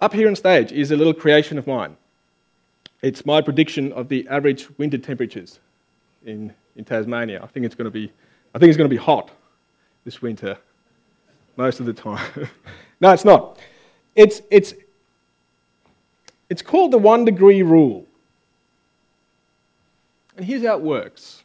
Up 0.00 0.14
here 0.14 0.28
on 0.28 0.36
stage 0.36 0.72
is 0.72 0.90
a 0.90 0.96
little 0.96 1.12
creation 1.12 1.58
of 1.58 1.66
mine. 1.66 1.94
It's 3.02 3.26
my 3.26 3.42
prediction 3.42 3.92
of 3.92 4.08
the 4.08 4.26
average 4.28 4.66
winter 4.78 4.96
temperatures 4.96 5.60
in, 6.24 6.54
in 6.74 6.86
Tasmania. 6.86 7.42
I 7.42 7.46
think 7.48 7.66
it's 7.66 7.74
going 7.74 7.84
to 7.84 7.90
be, 7.90 8.10
I 8.54 8.58
think 8.58 8.70
it's 8.70 8.78
going 8.78 8.88
to 8.88 8.96
be 8.96 9.02
hot 9.02 9.30
this 10.08 10.22
winter, 10.22 10.56
most 11.58 11.80
of 11.80 11.86
the 11.86 11.92
time. 11.92 12.48
no, 13.00 13.10
it's 13.12 13.26
not. 13.26 13.58
It's, 14.16 14.40
it's, 14.50 14.72
it's 16.48 16.62
called 16.62 16.92
the 16.92 16.98
one 16.98 17.26
degree 17.26 17.62
rule. 17.62 18.06
And 20.38 20.46
here's 20.46 20.64
how 20.64 20.78
it 20.78 20.82
works. 20.82 21.42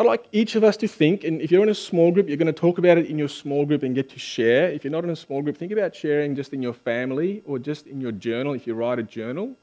I'd 0.00 0.06
like 0.06 0.26
each 0.32 0.56
of 0.56 0.64
us 0.64 0.76
to 0.78 0.88
think, 0.88 1.22
and 1.22 1.40
if 1.40 1.52
you're 1.52 1.62
in 1.62 1.68
a 1.68 1.74
small 1.74 2.10
group, 2.10 2.26
you're 2.26 2.36
going 2.36 2.46
to 2.46 2.52
talk 2.52 2.78
about 2.78 2.98
it 2.98 3.06
in 3.06 3.16
your 3.16 3.28
small 3.28 3.64
group 3.64 3.84
and 3.84 3.94
get 3.94 4.10
to 4.10 4.18
share. 4.18 4.72
If 4.72 4.82
you're 4.82 4.90
not 4.90 5.04
in 5.04 5.10
a 5.10 5.16
small 5.16 5.40
group, 5.40 5.56
think 5.56 5.70
about 5.70 5.94
sharing 5.94 6.34
just 6.34 6.52
in 6.52 6.60
your 6.60 6.72
family 6.72 7.44
or 7.46 7.60
just 7.60 7.86
in 7.86 8.00
your 8.00 8.10
journal 8.10 8.54
if 8.54 8.66
you 8.66 8.74
write 8.74 8.98
a 8.98 9.04
journal. 9.04 9.54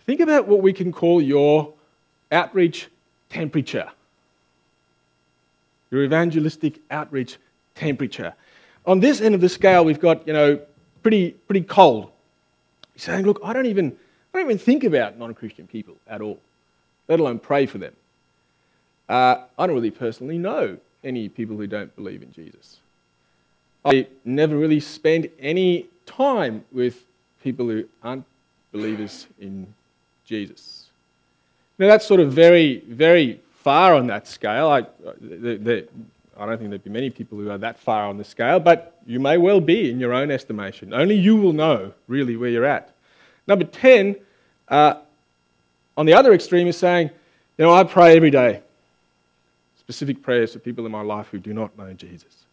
Think 0.00 0.20
about 0.20 0.46
what 0.46 0.60
we 0.60 0.74
can 0.74 0.92
call 0.92 1.22
your 1.22 1.72
outreach 2.30 2.88
temperature 3.30 3.90
your 5.90 6.04
evangelistic 6.04 6.80
outreach 6.90 7.38
temperature. 7.74 8.34
On 8.86 9.00
this 9.00 9.20
end 9.20 9.34
of 9.34 9.40
the 9.40 9.48
scale, 9.48 9.84
we've 9.84 10.00
got, 10.00 10.26
you 10.26 10.32
know, 10.32 10.60
pretty, 11.02 11.32
pretty 11.32 11.62
cold. 11.62 12.10
Saying, 12.96 13.26
look, 13.26 13.40
I 13.44 13.52
don't 13.52 13.66
even, 13.66 13.96
I 14.32 14.38
don't 14.38 14.46
even 14.46 14.58
think 14.58 14.84
about 14.84 15.18
non-Christian 15.18 15.66
people 15.66 15.96
at 16.06 16.20
all, 16.20 16.40
let 17.08 17.20
alone 17.20 17.38
pray 17.38 17.66
for 17.66 17.78
them. 17.78 17.94
Uh, 19.08 19.44
I 19.58 19.66
don't 19.66 19.76
really 19.76 19.90
personally 19.90 20.38
know 20.38 20.78
any 21.04 21.28
people 21.28 21.56
who 21.56 21.66
don't 21.66 21.94
believe 21.94 22.22
in 22.22 22.32
Jesus. 22.32 22.78
I 23.84 24.08
never 24.24 24.56
really 24.56 24.80
spend 24.80 25.28
any 25.38 25.86
time 26.06 26.64
with 26.72 27.04
people 27.42 27.68
who 27.68 27.84
aren't 28.02 28.24
believers 28.72 29.28
in 29.38 29.72
Jesus. 30.24 30.86
Now, 31.78 31.86
that's 31.86 32.06
sort 32.06 32.20
of 32.20 32.32
very, 32.32 32.80
very 32.88 33.40
far 33.66 33.96
on 33.96 34.06
that 34.06 34.28
scale. 34.28 34.68
I, 34.68 34.82
the, 35.20 35.56
the, 35.56 35.88
I 36.36 36.46
don't 36.46 36.56
think 36.56 36.70
there'd 36.70 36.84
be 36.84 36.88
many 36.88 37.10
people 37.10 37.36
who 37.36 37.50
are 37.50 37.58
that 37.58 37.80
far 37.80 38.06
on 38.06 38.16
the 38.16 38.22
scale, 38.22 38.60
but 38.60 39.00
you 39.04 39.18
may 39.18 39.38
well 39.38 39.60
be 39.60 39.90
in 39.90 39.98
your 39.98 40.12
own 40.12 40.30
estimation. 40.30 40.94
Only 40.94 41.16
you 41.16 41.34
will 41.34 41.52
know 41.52 41.92
really 42.06 42.36
where 42.36 42.48
you're 42.48 42.64
at. 42.64 42.94
Number 43.48 43.64
10, 43.64 44.14
uh, 44.68 45.00
on 45.96 46.06
the 46.06 46.14
other 46.14 46.32
extreme, 46.32 46.68
is 46.68 46.76
saying, 46.76 47.10
you 47.58 47.64
know, 47.64 47.74
I 47.74 47.82
pray 47.82 48.14
every 48.14 48.30
day. 48.30 48.62
Specific 49.80 50.22
prayers 50.22 50.52
for 50.52 50.60
people 50.60 50.86
in 50.86 50.92
my 50.92 51.02
life 51.02 51.26
who 51.32 51.40
do 51.40 51.52
not 51.52 51.76
know 51.76 51.92
Jesus. 51.92 52.46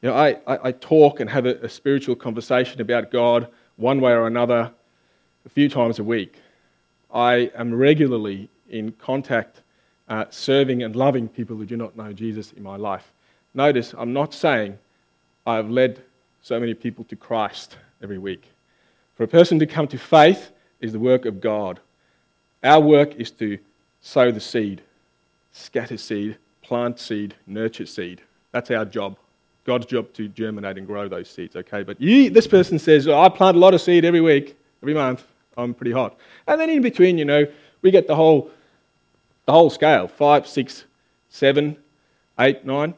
You 0.00 0.08
know, 0.08 0.14
I, 0.14 0.38
I, 0.46 0.68
I 0.68 0.72
talk 0.72 1.20
and 1.20 1.28
have 1.28 1.44
a, 1.44 1.56
a 1.56 1.68
spiritual 1.68 2.16
conversation 2.16 2.80
about 2.80 3.10
God 3.10 3.46
one 3.76 4.00
way 4.00 4.12
or 4.12 4.26
another 4.26 4.72
a 5.44 5.48
few 5.50 5.68
times 5.68 5.98
a 5.98 6.04
week. 6.04 6.36
I 7.12 7.50
am 7.54 7.74
regularly 7.74 8.48
in 8.70 8.92
contact 8.92 9.60
uh, 10.10 10.26
serving 10.28 10.82
and 10.82 10.94
loving 10.94 11.28
people 11.28 11.56
who 11.56 11.64
do 11.64 11.76
not 11.76 11.96
know 11.96 12.12
Jesus 12.12 12.52
in 12.52 12.62
my 12.62 12.76
life. 12.76 13.12
Notice, 13.54 13.94
I'm 13.96 14.12
not 14.12 14.34
saying 14.34 14.76
I've 15.46 15.70
led 15.70 16.02
so 16.42 16.60
many 16.60 16.74
people 16.74 17.04
to 17.04 17.16
Christ 17.16 17.78
every 18.02 18.18
week. 18.18 18.42
For 19.14 19.24
a 19.24 19.28
person 19.28 19.58
to 19.60 19.66
come 19.66 19.86
to 19.88 19.98
faith 19.98 20.50
is 20.80 20.92
the 20.92 20.98
work 20.98 21.24
of 21.24 21.40
God. 21.40 21.80
Our 22.62 22.80
work 22.80 23.14
is 23.14 23.30
to 23.32 23.58
sow 24.00 24.30
the 24.30 24.40
seed, 24.40 24.82
scatter 25.52 25.96
seed, 25.96 26.36
plant 26.62 26.98
seed, 26.98 27.34
nurture 27.46 27.86
seed. 27.86 28.20
That's 28.52 28.70
our 28.70 28.84
job. 28.84 29.16
God's 29.64 29.86
job 29.86 30.12
to 30.14 30.28
germinate 30.28 30.78
and 30.78 30.86
grow 30.86 31.08
those 31.08 31.28
seeds, 31.28 31.54
okay? 31.54 31.82
But 31.82 32.00
you, 32.00 32.30
this 32.30 32.46
person 32.46 32.78
says, 32.78 33.06
oh, 33.06 33.20
I 33.20 33.28
plant 33.28 33.56
a 33.56 33.60
lot 33.60 33.74
of 33.74 33.80
seed 33.80 34.04
every 34.04 34.20
week, 34.20 34.56
every 34.82 34.94
month. 34.94 35.24
I'm 35.56 35.74
pretty 35.74 35.92
hot. 35.92 36.16
And 36.46 36.60
then 36.60 36.70
in 36.70 36.82
between, 36.82 37.18
you 37.18 37.24
know, 37.24 37.46
we 37.82 37.90
get 37.90 38.06
the 38.06 38.16
whole, 38.16 38.50
the 39.46 39.52
whole 39.52 39.70
scale 39.70 40.08
five, 40.08 40.46
six, 40.46 40.84
seven, 41.28 41.76
eight, 42.38 42.64
nine. 42.64 42.94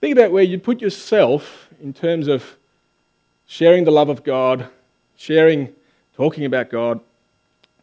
Think 0.00 0.16
about 0.16 0.30
where 0.30 0.42
you 0.42 0.58
put 0.58 0.80
yourself 0.80 1.68
in 1.82 1.92
terms 1.92 2.28
of 2.28 2.56
sharing 3.46 3.84
the 3.84 3.90
love 3.90 4.08
of 4.08 4.24
God, 4.24 4.68
sharing, 5.16 5.72
talking 6.14 6.44
about 6.44 6.70
God, 6.70 7.00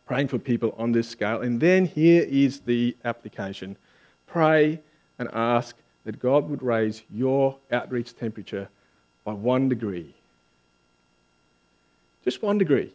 praying 0.05 0.27
for 0.27 0.37
people 0.37 0.75
on 0.77 0.91
this 0.91 1.09
scale. 1.09 1.41
And 1.41 1.59
then 1.59 1.85
here 1.85 2.23
is 2.23 2.61
the 2.61 2.95
application 3.03 3.77
pray 4.27 4.79
and 5.19 5.29
ask 5.31 5.75
that 6.05 6.19
God 6.19 6.49
would 6.49 6.63
raise 6.63 7.03
your 7.13 7.55
outreach 7.71 8.15
temperature 8.15 8.67
by 9.23 9.33
one 9.33 9.69
degree. 9.69 10.13
Just 12.23 12.41
one 12.41 12.57
degree. 12.57 12.91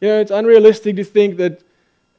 You 0.00 0.08
know, 0.08 0.20
it's 0.20 0.30
unrealistic 0.30 0.96
to 0.96 1.04
think 1.04 1.36
that 1.38 1.62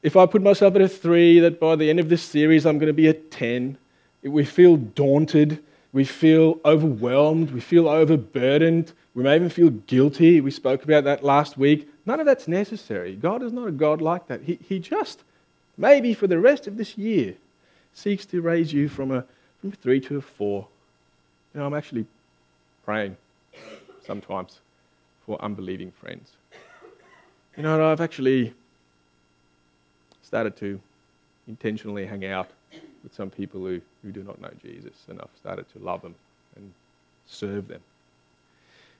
if 0.04 0.16
I 0.16 0.26
put 0.26 0.42
myself 0.42 0.76
at 0.76 0.82
a 0.82 0.88
three, 0.88 1.40
that 1.40 1.58
by 1.58 1.76
the 1.76 1.88
end 1.88 1.98
of 1.98 2.10
this 2.10 2.22
series 2.22 2.66
I'm 2.66 2.78
going 2.78 2.88
to 2.88 2.92
be 2.92 3.08
a 3.08 3.14
10. 3.14 3.78
We 4.22 4.44
feel 4.44 4.76
daunted. 4.76 5.64
We 5.94 6.04
feel 6.04 6.60
overwhelmed. 6.62 7.50
We 7.52 7.60
feel 7.60 7.88
overburdened. 7.88 8.92
We 9.14 9.22
may 9.22 9.36
even 9.36 9.48
feel 9.48 9.70
guilty. 9.70 10.42
We 10.42 10.50
spoke 10.50 10.84
about 10.84 11.04
that 11.04 11.24
last 11.24 11.56
week. 11.56 11.88
None 12.04 12.20
of 12.20 12.26
that's 12.26 12.46
necessary. 12.46 13.16
God 13.16 13.42
is 13.42 13.50
not 13.50 13.66
a 13.66 13.72
God 13.72 14.02
like 14.02 14.28
that. 14.28 14.42
He, 14.42 14.58
he 14.68 14.78
just, 14.78 15.24
maybe 15.78 16.12
for 16.12 16.26
the 16.26 16.38
rest 16.38 16.66
of 16.66 16.76
this 16.76 16.98
year, 16.98 17.34
seeks 17.94 18.26
to 18.26 18.42
raise 18.42 18.74
you 18.74 18.90
from 18.90 19.10
a, 19.10 19.24
from 19.62 19.72
a 19.72 19.76
three 19.76 20.00
to 20.00 20.18
a 20.18 20.20
four. 20.20 20.66
You 21.54 21.60
know, 21.60 21.66
I'm 21.66 21.74
actually 21.74 22.04
praying 22.84 23.16
sometimes 24.06 24.58
for 25.24 25.40
unbelieving 25.42 25.92
friends. 25.92 26.32
You 27.56 27.62
know, 27.62 27.90
I've 27.90 28.02
actually 28.02 28.52
started 30.34 30.56
to 30.56 30.80
intentionally 31.46 32.04
hang 32.04 32.24
out 32.24 32.48
with 33.04 33.14
some 33.14 33.30
people 33.30 33.60
who, 33.60 33.80
who 34.02 34.10
do 34.10 34.24
not 34.24 34.40
know 34.40 34.50
Jesus, 34.60 34.92
and 35.08 35.20
I've 35.20 35.28
started 35.38 35.64
to 35.74 35.78
love 35.78 36.02
them 36.02 36.12
and 36.56 36.72
serve 37.28 37.68
them. 37.68 37.80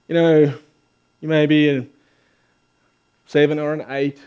You 0.07 0.15
know, 0.15 0.55
you 1.21 1.29
may 1.29 1.47
be 1.47 1.71
a 1.71 1.87
seven 3.27 3.59
or 3.59 3.73
an 3.73 3.85
eight, 3.89 4.21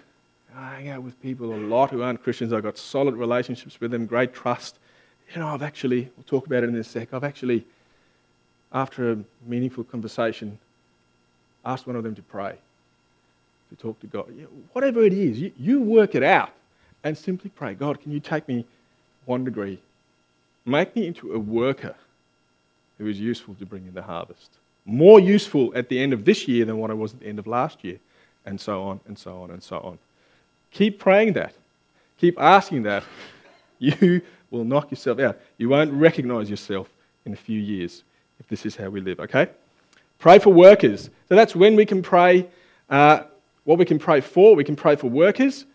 I 0.53 0.75
hang 0.75 0.89
out 0.89 1.01
with 1.01 1.21
people 1.21 1.53
a 1.53 1.55
lot 1.55 1.91
who 1.91 2.01
aren't 2.01 2.21
Christians. 2.21 2.51
I've 2.51 2.63
got 2.63 2.77
solid 2.77 3.15
relationships 3.15 3.79
with 3.79 3.91
them, 3.91 4.05
great 4.05 4.33
trust. 4.33 4.77
You 5.33 5.39
know, 5.39 5.47
I've 5.47 5.61
actually, 5.61 6.09
we'll 6.17 6.25
talk 6.25 6.45
about 6.45 6.63
it 6.63 6.69
in 6.69 6.75
a 6.75 6.83
sec, 6.83 7.13
I've 7.13 7.23
actually, 7.23 7.63
after 8.73 9.13
a 9.13 9.17
meaningful 9.45 9.85
conversation, 9.85 10.59
asked 11.63 11.87
one 11.87 11.95
of 11.95 12.03
them 12.03 12.15
to 12.15 12.21
pray, 12.23 12.57
to 13.69 13.75
talk 13.77 13.97
to 14.01 14.07
God. 14.07 14.25
Whatever 14.73 15.05
it 15.05 15.13
is, 15.13 15.39
you, 15.39 15.53
you 15.57 15.79
work 15.79 16.13
it 16.13 16.23
out 16.23 16.51
and 17.03 17.17
simply 17.17 17.49
pray 17.49 17.73
God, 17.73 18.01
can 18.01 18.11
you 18.11 18.19
take 18.19 18.47
me 18.47 18.65
one 19.25 19.43
degree? 19.43 19.79
Make 20.65 20.95
me 20.95 21.07
into 21.07 21.33
a 21.33 21.39
worker 21.39 21.95
who 22.97 23.07
is 23.07 23.19
useful 23.19 23.55
to 23.55 23.65
bring 23.65 23.85
in 23.87 23.93
the 23.93 24.01
harvest. 24.01 24.49
More 24.85 25.19
useful 25.19 25.71
at 25.75 25.89
the 25.89 25.99
end 25.99 26.13
of 26.13 26.25
this 26.25 26.47
year 26.47 26.65
than 26.65 26.77
what 26.77 26.91
I 26.91 26.93
was 26.93 27.13
at 27.13 27.19
the 27.19 27.27
end 27.27 27.39
of 27.39 27.47
last 27.47 27.83
year, 27.83 27.97
and 28.45 28.59
so 28.59 28.83
on, 28.83 28.99
and 29.07 29.17
so 29.17 29.41
on, 29.41 29.51
and 29.51 29.61
so 29.61 29.77
on. 29.79 29.99
Keep 30.71 30.99
praying 30.99 31.33
that. 31.33 31.53
Keep 32.17 32.39
asking 32.39 32.83
that. 32.83 33.03
You 33.79 34.23
will 34.49 34.63
knock 34.63 34.89
yourself 34.89 35.19
out. 35.19 35.37
You 35.59 35.69
won't 35.69 35.91
recognize 35.91 36.49
yourself 36.49 36.89
in 37.25 37.33
a 37.33 37.35
few 37.35 37.59
years 37.59 38.01
if 38.39 38.47
this 38.47 38.65
is 38.65 38.75
how 38.75 38.89
we 38.89 39.01
live, 39.01 39.19
okay? 39.19 39.49
Pray 40.17 40.39
for 40.39 40.51
workers. 40.51 41.11
So 41.29 41.35
that's 41.35 41.55
when 41.55 41.75
we 41.75 41.85
can 41.85 42.01
pray. 42.01 42.47
Uh, 42.89 43.21
what 43.65 43.77
we 43.77 43.85
can 43.85 43.99
pray 43.99 44.21
for, 44.21 44.55
we 44.55 44.63
can 44.63 44.75
pray 44.75 44.95
for 44.95 45.09
workers. 45.09 45.65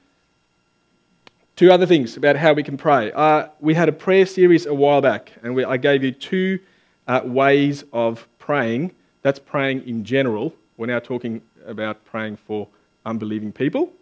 Two 1.55 1.71
other 1.71 1.87
things 1.87 2.17
about 2.17 2.37
how 2.37 2.55
we 2.55 2.63
can 2.63 2.77
pray. 2.77 3.13
Uh, 3.13 3.49
we 3.61 3.75
had 3.75 3.89
a 3.89 3.93
prayer 3.93 4.25
series 4.25 4.67
a 4.67 4.75
while 4.75 5.03
back, 5.03 5.33
and 5.43 5.55
we, 5.55 5.65
I 5.65 5.77
gave 5.77 6.03
you 6.03 6.11
two 6.11 6.59
uh, 7.07 7.21
ways 7.25 7.85
of 7.93 8.27
praying. 8.39 8.93
That's 9.21 9.39
praying 9.39 9.87
in 9.87 10.03
general. 10.05 10.55
We're 10.79 10.87
now 10.87 10.99
talking 10.99 11.43
about 11.67 12.05
praying 12.07 12.39
for 12.39 12.69
unbelieving 13.05 13.53
people. 13.53 13.93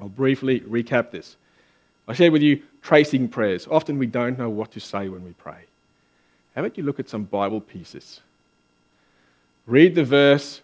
I'll 0.00 0.08
briefly 0.08 0.60
recap 0.60 1.10
this. 1.10 1.36
I 2.08 2.12
shared 2.12 2.32
with 2.32 2.42
you 2.42 2.62
tracing 2.82 3.28
prayers. 3.28 3.66
Often 3.70 3.98
we 3.98 4.06
don't 4.06 4.36
know 4.36 4.50
what 4.50 4.72
to 4.72 4.80
say 4.80 5.08
when 5.08 5.24
we 5.24 5.32
pray. 5.32 5.64
How 6.54 6.62
about 6.62 6.76
you 6.76 6.84
look 6.84 7.00
at 7.00 7.08
some 7.08 7.24
Bible 7.24 7.60
pieces? 7.60 8.20
Read 9.66 9.94
the 9.94 10.04
verse, 10.04 10.60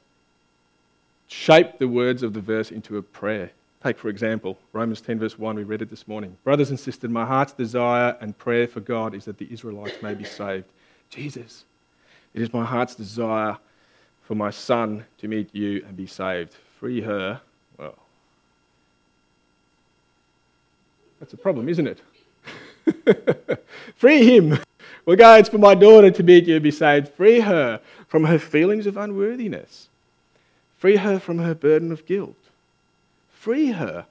shape 1.29 1.79
the 1.79 1.89
words 1.89 2.23
of 2.23 2.35
the 2.35 2.41
verse 2.41 2.71
into 2.71 2.99
a 2.99 3.03
prayer. 3.03 3.53
Take, 3.83 3.99
for 3.99 4.09
example, 4.09 4.59
Romans 4.75 5.01
10, 5.01 5.19
verse 5.19 5.39
1, 5.39 5.57
we 5.57 5.63
read 5.63 5.81
it 5.81 5.89
this 5.89 6.07
morning. 6.07 6.37
Brothers 6.45 6.69
and 6.69 6.79
sisters, 6.79 7.11
my 7.11 7.25
heart's 7.25 7.55
desire 7.55 8.15
and 8.21 8.37
prayer 8.37 8.69
for 8.69 8.81
God 8.81 9.15
is 9.15 9.25
that 9.25 9.39
the 9.39 9.51
Israelites 9.51 10.03
may 10.03 10.13
be 10.13 10.25
saved. 10.25 10.67
Jesus, 11.09 11.65
it 12.35 12.43
is 12.43 12.53
my 12.53 12.65
heart's 12.65 12.95
desire 12.95 13.57
for 14.23 14.35
my 14.35 14.51
son 14.51 15.05
to 15.19 15.29
meet 15.29 15.55
you 15.55 15.83
and 15.87 15.97
be 15.97 16.07
saved. 16.07 16.55
Free 16.79 17.01
her 17.01 17.41
Well, 17.79 17.97
That's 21.19 21.33
a 21.33 21.39
problem, 21.39 21.69
isn't 21.69 21.87
it? 21.87 22.03
Free 23.97 24.37
him. 24.37 24.59
Well, 25.07 25.17
God, 25.17 25.41
it's 25.41 25.49
for 25.49 25.59
my 25.59 25.75
daughter 25.75 26.11
to 26.11 26.23
meet 26.23 26.47
you 26.47 26.57
and 26.57 26.63
be 26.63 26.71
saved. 26.71 27.09
Free 27.09 27.41
her 27.41 27.81
from 28.07 28.25
her 28.25 28.39
feelings 28.39 28.87
of 28.87 28.99
unworthiness. 28.99 29.89
Free 30.77 30.97
her 30.97 31.19
from 31.19 31.39
her 31.39 31.55
burden 31.55 31.93
of 31.93 32.05
guilt. 32.05 32.37
Free 33.41 33.73
her. 33.73 34.07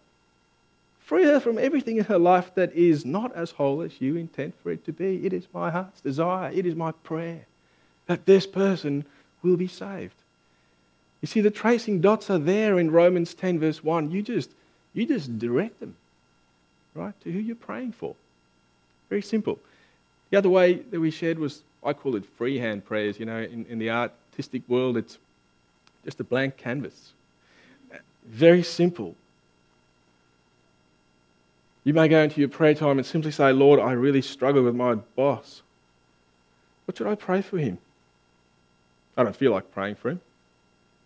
Free 1.00 1.24
her 1.24 1.40
from 1.40 1.58
everything 1.58 1.98
in 1.98 2.06
her 2.06 2.20
life 2.20 2.54
that 2.56 2.74
is 2.74 3.06
not 3.06 3.36
as 3.36 3.52
whole 3.52 3.82
as 3.82 4.00
you 4.00 4.16
intend 4.16 4.54
for 4.56 4.72
it 4.72 4.86
to 4.86 4.94
be. 4.94 5.26
It 5.26 5.34
is 5.34 5.48
my 5.54 5.72
heart's 5.72 6.02
desire. 6.02 6.52
It 6.52 6.66
is 6.66 6.76
my 6.76 6.92
prayer 6.92 7.46
that 8.08 8.26
this 8.26 8.46
person 8.46 9.06
will 9.42 9.58
be 9.58 9.68
saved. 9.68 10.16
You 11.22 11.28
see, 11.28 11.42
the 11.42 11.52
tracing 11.52 12.02
dots 12.02 12.30
are 12.30 12.38
there 12.38 12.80
in 12.80 12.92
Romans 12.92 13.34
10, 13.34 13.60
verse 13.60 13.84
1. 13.84 14.12
You 14.12 14.22
just, 14.22 14.52
you 14.94 15.06
just 15.06 15.40
direct 15.40 15.80
them 15.80 15.96
right? 16.96 17.14
To 17.22 17.32
who 17.32 17.40
you're 17.40 17.56
praying 17.56 17.94
for. 17.94 18.16
Very 19.10 19.22
simple. 19.22 19.60
The 20.30 20.38
other 20.38 20.50
way 20.50 20.74
that 20.74 21.00
we 21.00 21.12
shared 21.12 21.40
was, 21.40 21.64
I 21.84 21.94
call 21.94 22.16
it 22.16 22.26
freehand 22.38 22.86
prayers. 22.86 23.20
You 23.20 23.26
know, 23.26 23.40
in, 23.40 23.66
in 23.68 23.80
the 23.80 23.90
artistic 23.90 24.62
world, 24.68 24.98
it's 24.98 25.18
just 26.04 26.20
a 26.20 26.24
blank 26.24 26.58
canvas. 26.58 27.14
Very 28.30 28.62
simple. 28.62 29.16
You 31.84 31.94
may 31.94 32.08
go 32.08 32.22
into 32.22 32.40
your 32.40 32.50
prayer 32.50 32.76
time 32.76 33.00
and 33.00 33.06
simply 33.06 33.32
say, 33.32 33.52
Lord, 33.52 33.80
I 33.80 33.94
really 33.94 34.22
struggle 34.22 34.64
with 34.64 34.76
my 34.76 34.96
boss. 35.16 35.64
What 36.86 36.98
should 36.98 37.08
I 37.08 37.16
pray 37.16 37.42
for 37.42 37.58
him? 37.58 37.80
I 39.18 39.24
don't 39.24 39.36
feel 39.36 39.52
like 39.52 39.74
praying 39.74 39.96
for 39.96 40.12
him. 40.12 40.22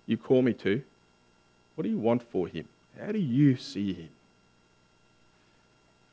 You 0.05 0.17
call 0.17 0.41
me 0.41 0.53
to. 0.55 0.83
What 1.75 1.83
do 1.83 1.89
you 1.89 1.97
want 1.97 2.23
for 2.23 2.47
him? 2.47 2.67
How 2.99 3.11
do 3.11 3.19
you 3.19 3.55
see 3.55 3.93
him? 3.93 4.09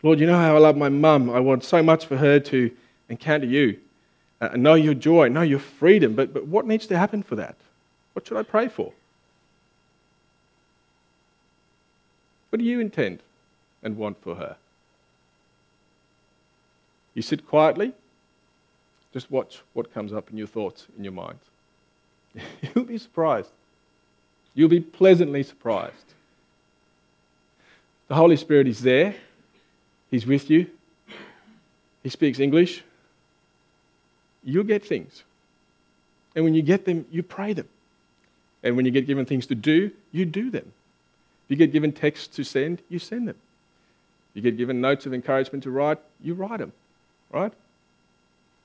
Lord, 0.02 0.20
you 0.20 0.26
know 0.26 0.38
how 0.38 0.54
I 0.54 0.58
love 0.58 0.76
my 0.76 0.88
mum. 0.88 1.28
I 1.28 1.40
want 1.40 1.64
so 1.64 1.82
much 1.82 2.06
for 2.06 2.16
her 2.16 2.38
to 2.40 2.70
encounter 3.08 3.46
you, 3.46 3.78
uh, 4.40 4.56
know 4.56 4.74
your 4.74 4.94
joy, 4.94 5.28
know 5.28 5.42
your 5.42 5.58
freedom. 5.58 6.14
But, 6.14 6.32
but 6.32 6.46
what 6.46 6.66
needs 6.66 6.86
to 6.86 6.96
happen 6.96 7.22
for 7.22 7.34
that? 7.36 7.56
What 8.12 8.26
should 8.26 8.38
I 8.38 8.42
pray 8.44 8.68
for? 8.68 8.92
What 12.50 12.58
do 12.58 12.64
you 12.64 12.80
intend 12.80 13.20
and 13.82 13.96
want 13.96 14.22
for 14.22 14.34
her? 14.34 14.56
You 17.14 17.22
sit 17.22 17.46
quietly, 17.46 17.92
just 19.12 19.30
watch 19.30 19.62
what 19.72 19.92
comes 19.92 20.12
up 20.12 20.30
in 20.30 20.36
your 20.36 20.46
thoughts, 20.46 20.86
in 20.96 21.04
your 21.04 21.12
mind. 21.12 21.38
You'll 22.74 22.84
be 22.84 22.98
surprised. 22.98 23.50
You'll 24.54 24.68
be 24.68 24.80
pleasantly 24.80 25.42
surprised. 25.42 26.14
The 28.08 28.14
Holy 28.14 28.36
Spirit 28.36 28.66
is 28.66 28.82
there 28.82 29.14
He's 30.10 30.26
with 30.26 30.50
you. 30.50 30.66
He 32.02 32.08
speaks 32.08 32.40
English. 32.40 32.82
You'll 34.42 34.64
get 34.64 34.84
things. 34.84 35.22
And 36.34 36.44
when 36.44 36.54
you 36.54 36.62
get 36.62 36.84
them, 36.84 37.06
you 37.10 37.22
pray 37.22 37.52
them. 37.52 37.68
And 38.62 38.76
when 38.76 38.84
you 38.84 38.90
get 38.90 39.06
given 39.06 39.24
things 39.24 39.46
to 39.46 39.54
do, 39.54 39.90
you 40.12 40.24
do 40.24 40.50
them. 40.50 40.72
You 41.50 41.56
get 41.56 41.72
given 41.72 41.90
texts 41.90 42.28
to 42.36 42.44
send, 42.44 42.80
you 42.88 43.00
send 43.00 43.26
them. 43.26 43.34
You 44.34 44.40
get 44.40 44.56
given 44.56 44.80
notes 44.80 45.04
of 45.04 45.12
encouragement 45.12 45.64
to 45.64 45.70
write, 45.72 45.98
you 46.22 46.34
write 46.34 46.60
them, 46.60 46.72
right? 47.32 47.52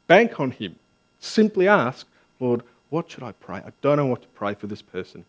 Bank 0.05 0.39
on 0.39 0.51
Him. 0.51 0.75
Simply 1.19 1.67
ask, 1.67 2.05
Lord, 2.39 2.61
what 2.91 3.09
should 3.09 3.23
I 3.23 3.31
pray? 3.31 3.57
I 3.57 3.71
don't 3.81 3.97
know 3.97 4.05
what 4.05 4.21
to 4.21 4.27
pray 4.29 4.53
for 4.53 4.67
this 4.67 4.83
person. 4.83 5.25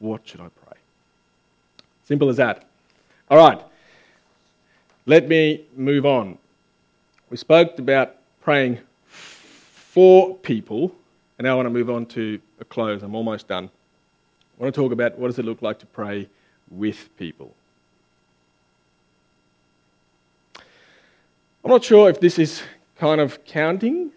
What 0.00 0.26
should 0.26 0.40
I 0.40 0.48
pray? 0.64 0.76
Simple 2.06 2.28
as 2.28 2.38
that. 2.38 2.66
All 3.30 3.38
right. 3.38 3.62
Let 5.06 5.28
me 5.28 5.64
move 5.76 6.04
on. 6.06 6.36
We 7.30 7.36
spoke 7.36 7.78
about 7.78 8.16
praying 8.40 8.80
for 9.06 10.34
people, 10.38 10.92
and 11.38 11.44
now 11.44 11.52
I 11.52 11.54
want 11.54 11.66
to 11.66 11.70
move 11.70 11.88
on 11.88 12.06
to 12.06 12.40
a 12.58 12.64
close. 12.64 13.04
I'm 13.04 13.14
almost 13.14 13.46
done. 13.46 13.70
I 14.58 14.62
want 14.62 14.74
to 14.74 14.80
talk 14.80 14.90
about 14.90 15.16
what 15.16 15.28
does 15.28 15.38
it 15.38 15.44
look 15.44 15.62
like 15.62 15.78
to 15.78 15.86
pray 15.86 16.28
with 16.70 17.08
people. 17.16 17.54
I'm 21.64 21.70
not 21.70 21.84
sure 21.84 22.08
if 22.08 22.20
this 22.20 22.38
is 22.38 22.62
kind 22.96 23.20
of 23.20 23.44
counting 23.44 24.12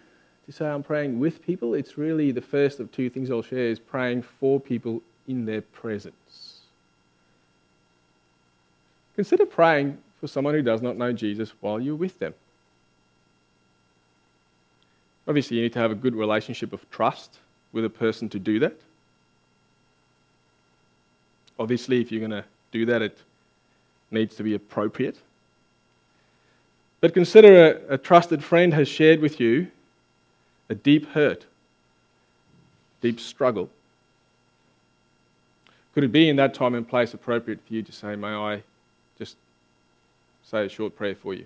to 0.46 0.52
say 0.52 0.68
I'm 0.68 0.84
praying 0.84 1.20
with 1.20 1.46
people. 1.46 1.74
It's 1.74 1.98
really 1.98 2.32
the 2.32 2.42
first 2.42 2.80
of 2.80 2.92
two 2.92 3.10
things 3.10 3.30
I'll 3.30 3.42
share 3.42 3.70
is 3.70 3.80
praying 3.80 4.24
for 4.24 4.60
people 4.60 5.02
in 5.28 5.46
their 5.46 5.62
presence. 5.62 6.60
Consider 9.16 9.46
praying 9.46 9.98
for 10.20 10.28
someone 10.28 10.54
who 10.54 10.62
does 10.62 10.82
not 10.82 10.98
know 10.98 11.12
Jesus 11.12 11.52
while 11.60 11.80
you're 11.80 11.96
with 11.96 12.20
them. 12.20 12.34
Obviously, 15.28 15.58
you 15.58 15.64
need 15.64 15.74
to 15.74 15.80
have 15.80 15.92
a 15.92 15.96
good 15.96 16.16
relationship 16.16 16.74
of 16.74 16.90
trust 16.90 17.38
with 17.72 17.86
a 17.86 17.90
person 17.90 18.30
to 18.30 18.40
do 18.40 18.60
that. 18.60 18.80
Obviously, 21.60 22.00
if 22.00 22.12
you're 22.12 22.26
going 22.26 22.32
to 22.32 22.46
do 22.72 22.86
that, 22.86 23.02
it 23.02 23.18
needs 24.10 24.36
to 24.38 24.44
be 24.44 24.56
appropriate. 24.56 25.18
But 27.02 27.14
consider 27.14 27.84
a, 27.90 27.94
a, 27.94 27.98
trusted 27.98 28.44
friend 28.44 28.74
has 28.74 28.88
shared 28.88 29.20
with 29.20 29.40
you 29.40 29.68
a 30.70 30.76
deep 30.76 31.08
hurt, 31.10 31.46
deep 33.02 33.20
struggle. 33.20 33.70
Could 35.94 36.04
it 36.04 36.12
be 36.12 36.30
in 36.30 36.36
that 36.38 36.54
time 36.54 36.76
and 36.76 36.88
place 36.88 37.14
appropriate 37.14 37.60
for 37.68 37.74
you 37.74 37.84
to 37.84 37.92
say, 37.92 38.16
May 38.16 38.28
I 38.28 38.64
just 39.18 39.36
say 40.44 40.66
a 40.66 40.70
short 40.70 40.96
prayer 40.96 41.16
for 41.16 41.34
you? 41.34 41.46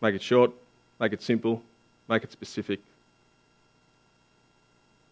Make 0.00 0.14
it 0.14 0.22
short, 0.22 0.50
make 1.00 1.12
it 1.12 1.22
simple, 1.22 1.62
make 2.08 2.24
it 2.24 2.32
specific. 2.32 2.80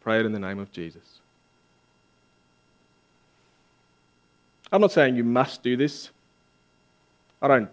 Pray 0.03 0.19
it 0.19 0.27
in 0.27 0.33
the 0.33 0.39
name 0.39 0.59
of 0.59 0.73
Jesus. 0.73 1.21
I'm 4.73 4.81
not 4.81 4.93
saying 4.93 5.17
you 5.17 5.25
must 5.25 5.63
do 5.63 5.77
this. 5.77 6.11
I 7.43 7.49
don't 7.49 7.69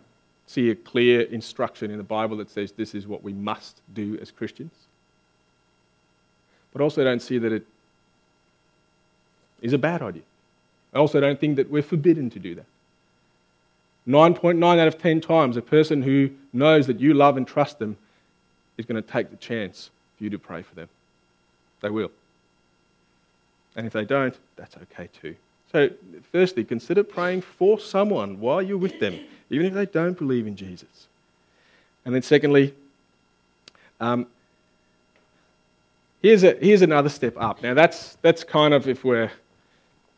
see 0.48 0.70
a 0.70 0.76
clear 0.76 1.22
instruction 1.22 1.92
in 1.92 1.98
the 1.98 2.04
Bible 2.04 2.38
that 2.38 2.50
says 2.50 2.72
this 2.72 2.96
is 2.96 3.06
what 3.06 3.24
we 3.24 3.34
must 3.34 3.82
do 3.94 4.18
as 4.22 4.32
Christians. 4.32 4.72
But 6.74 6.82
also 6.82 7.04
don't 7.04 7.22
see 7.22 7.38
that 7.38 7.52
it 7.52 7.66
is 9.62 9.74
a 9.74 9.78
bad 9.78 10.02
idea. 10.02 10.24
I 10.94 10.98
also 10.98 11.20
don't 11.20 11.40
think 11.40 11.58
that 11.58 11.70
we're 11.70 11.84
forbidden 11.84 12.30
to 12.32 12.40
do 12.40 12.56
that. 12.56 12.66
9.9 14.08 14.80
out 14.80 14.88
of 14.88 14.98
10 14.98 15.20
times, 15.20 15.58
a 15.58 15.62
person 15.62 16.02
who 16.02 16.30
knows 16.54 16.88
that 16.88 17.00
you 17.00 17.14
love 17.14 17.36
and 17.36 17.46
trust 17.46 17.78
them 17.78 17.98
is 18.78 18.86
going 18.86 19.02
to 19.02 19.08
take 19.08 19.30
the 19.30 19.36
chance 19.36 19.90
for 20.18 20.24
you 20.24 20.30
to 20.30 20.40
pray 20.40 20.62
for 20.62 20.76
them. 20.76 20.88
They 21.82 21.90
will. 21.90 22.12
And 23.76 23.86
if 23.86 23.94
they 23.94 24.06
don't, 24.06 24.36
that's 24.56 24.76
okay 24.78 25.10
too. 25.22 25.36
So, 25.78 25.92
firstly, 26.32 26.64
consider 26.64 27.04
praying 27.04 27.42
for 27.42 27.80
someone 27.80 28.40
while 28.40 28.64
you're 28.64 28.80
with 28.80 29.00
them, 29.00 29.20
even 29.52 29.68
if 29.68 29.74
they 29.76 29.86
don't 29.86 30.18
believe 30.18 30.48
in 30.48 30.56
Jesus. 30.56 31.06
And 32.04 32.16
then, 32.16 32.24
secondly, 32.24 32.74
um, 34.00 34.26
here's, 36.20 36.44
a, 36.44 36.56
here's 36.56 36.82
another 36.82 37.10
step 37.10 37.36
up. 37.38 37.62
Now, 37.62 37.76
that's, 37.76 38.18
that's 38.24 38.44
kind 38.44 38.74
of 38.74 38.88
if 38.88 39.04
we're 39.04 39.26
a 39.26 39.32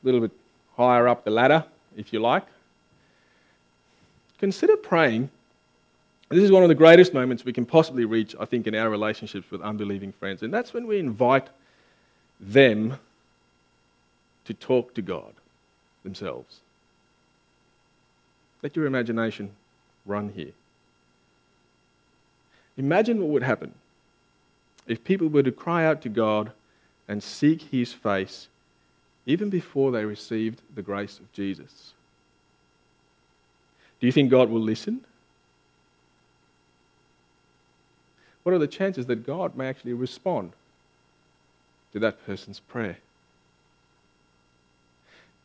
little 0.01 0.21
bit 0.21 0.31
higher 0.77 1.09
up 1.09 1.25
the 1.25 1.31
ladder, 1.31 1.65
if 1.97 2.13
you 2.13 2.21
like. 2.21 2.45
Consider 4.39 4.77
praying. 4.77 5.29
This 6.29 6.45
is 6.45 6.53
one 6.53 6.63
of 6.63 6.69
the 6.69 6.75
greatest 6.75 7.13
moments 7.13 7.43
we 7.43 7.51
can 7.51 7.65
possibly 7.65 8.05
reach, 8.05 8.33
I 8.39 8.45
think, 8.45 8.65
in 8.65 8.75
our 8.75 8.89
relationships 8.89 9.51
with 9.51 9.59
unbelieving 9.59 10.13
friends. 10.13 10.41
And 10.41 10.53
that's 10.53 10.73
when 10.73 10.87
we 10.87 10.99
invite 10.99 11.49
them 12.39 12.97
to 14.45 14.53
talk 14.53 14.93
to 14.93 15.01
God 15.01 15.33
themselves. 16.03 16.59
Let 18.61 18.75
your 18.75 18.85
imagination 18.85 19.51
run 20.05 20.29
here. 20.29 20.51
Imagine 22.77 23.19
what 23.19 23.29
would 23.29 23.43
happen 23.43 23.73
if 24.87 25.03
people 25.03 25.27
were 25.27 25.43
to 25.43 25.51
cry 25.51 25.85
out 25.85 26.01
to 26.01 26.09
God 26.09 26.51
and 27.07 27.21
seek 27.21 27.63
His 27.63 27.93
face 27.93 28.47
even 29.25 29.49
before 29.49 29.91
they 29.91 30.05
received 30.05 30.61
the 30.73 30.81
grace 30.81 31.19
of 31.19 31.31
Jesus. 31.33 31.93
Do 33.99 34.07
you 34.07 34.11
think 34.11 34.31
God 34.31 34.49
will 34.49 34.61
listen? 34.61 35.01
What 38.43 38.55
are 38.55 38.59
the 38.59 38.67
chances 38.67 39.05
that 39.07 39.25
God 39.25 39.55
may 39.55 39.67
actually 39.67 39.93
respond 39.93 40.53
to 41.93 41.99
that 41.99 42.25
person's 42.25 42.59
prayer? 42.59 42.97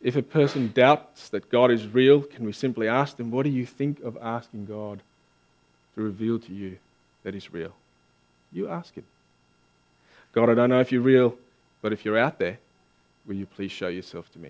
If 0.05 0.17
a 0.17 0.23
person 0.23 0.71
doubts 0.75 1.31
that 1.31 1.49
God 1.49 1.71
is 1.71 1.87
real, 1.87 2.21
can 2.21 2.45
we 2.45 2.53
simply 2.53 2.87
ask 2.87 3.17
them, 3.17 3.31
What 3.31 3.45
do 3.45 3.49
you 3.49 3.65
think 3.65 4.01
of 4.03 4.19
asking 4.21 4.67
God 4.67 5.01
to 5.95 6.03
reveal 6.03 6.39
to 6.41 6.53
you 6.53 6.77
that 7.23 7.33
He's 7.33 7.53
real? 7.53 7.73
You 8.53 8.69
ask 8.69 8.95
Him. 8.95 9.05
God, 10.35 10.51
I 10.51 10.55
don't 10.55 10.69
know 10.69 10.81
if 10.81 10.93
you're 10.93 11.01
real, 11.01 11.39
but 11.81 11.95
if 11.95 12.05
you're 12.05 12.19
out 12.19 12.39
there, 12.39 12.59
will 13.27 13.35
you 13.35 13.47
please 13.47 13.73
show 13.73 13.89
yourself 13.89 14.31
to 14.35 14.39
me? 14.39 14.49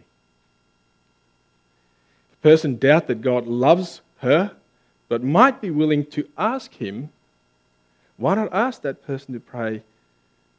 If 2.33 2.39
a 2.41 2.43
person 2.43 2.77
doubts 2.77 3.07
that 3.07 3.23
God 3.23 3.47
loves 3.47 4.01
her, 4.19 4.51
but 5.09 5.23
might 5.23 5.61
be 5.61 5.71
willing 5.71 6.05
to 6.07 6.27
ask 6.37 6.73
Him, 6.73 7.11
why 8.17 8.35
not 8.35 8.53
ask 8.53 8.83
that 8.83 9.07
person 9.07 9.35
to 9.35 9.41
pray, 9.41 9.83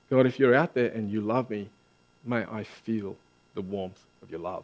God, 0.10 0.26
if 0.26 0.40
you're 0.40 0.56
out 0.56 0.74
there 0.74 0.90
and 0.90 1.12
you 1.12 1.20
love 1.20 1.50
me, 1.50 1.68
may 2.24 2.46
I 2.46 2.64
feel 2.64 3.18
the 3.56 3.62
warmth 3.62 4.00
of 4.22 4.32
your 4.32 4.40
love? 4.40 4.64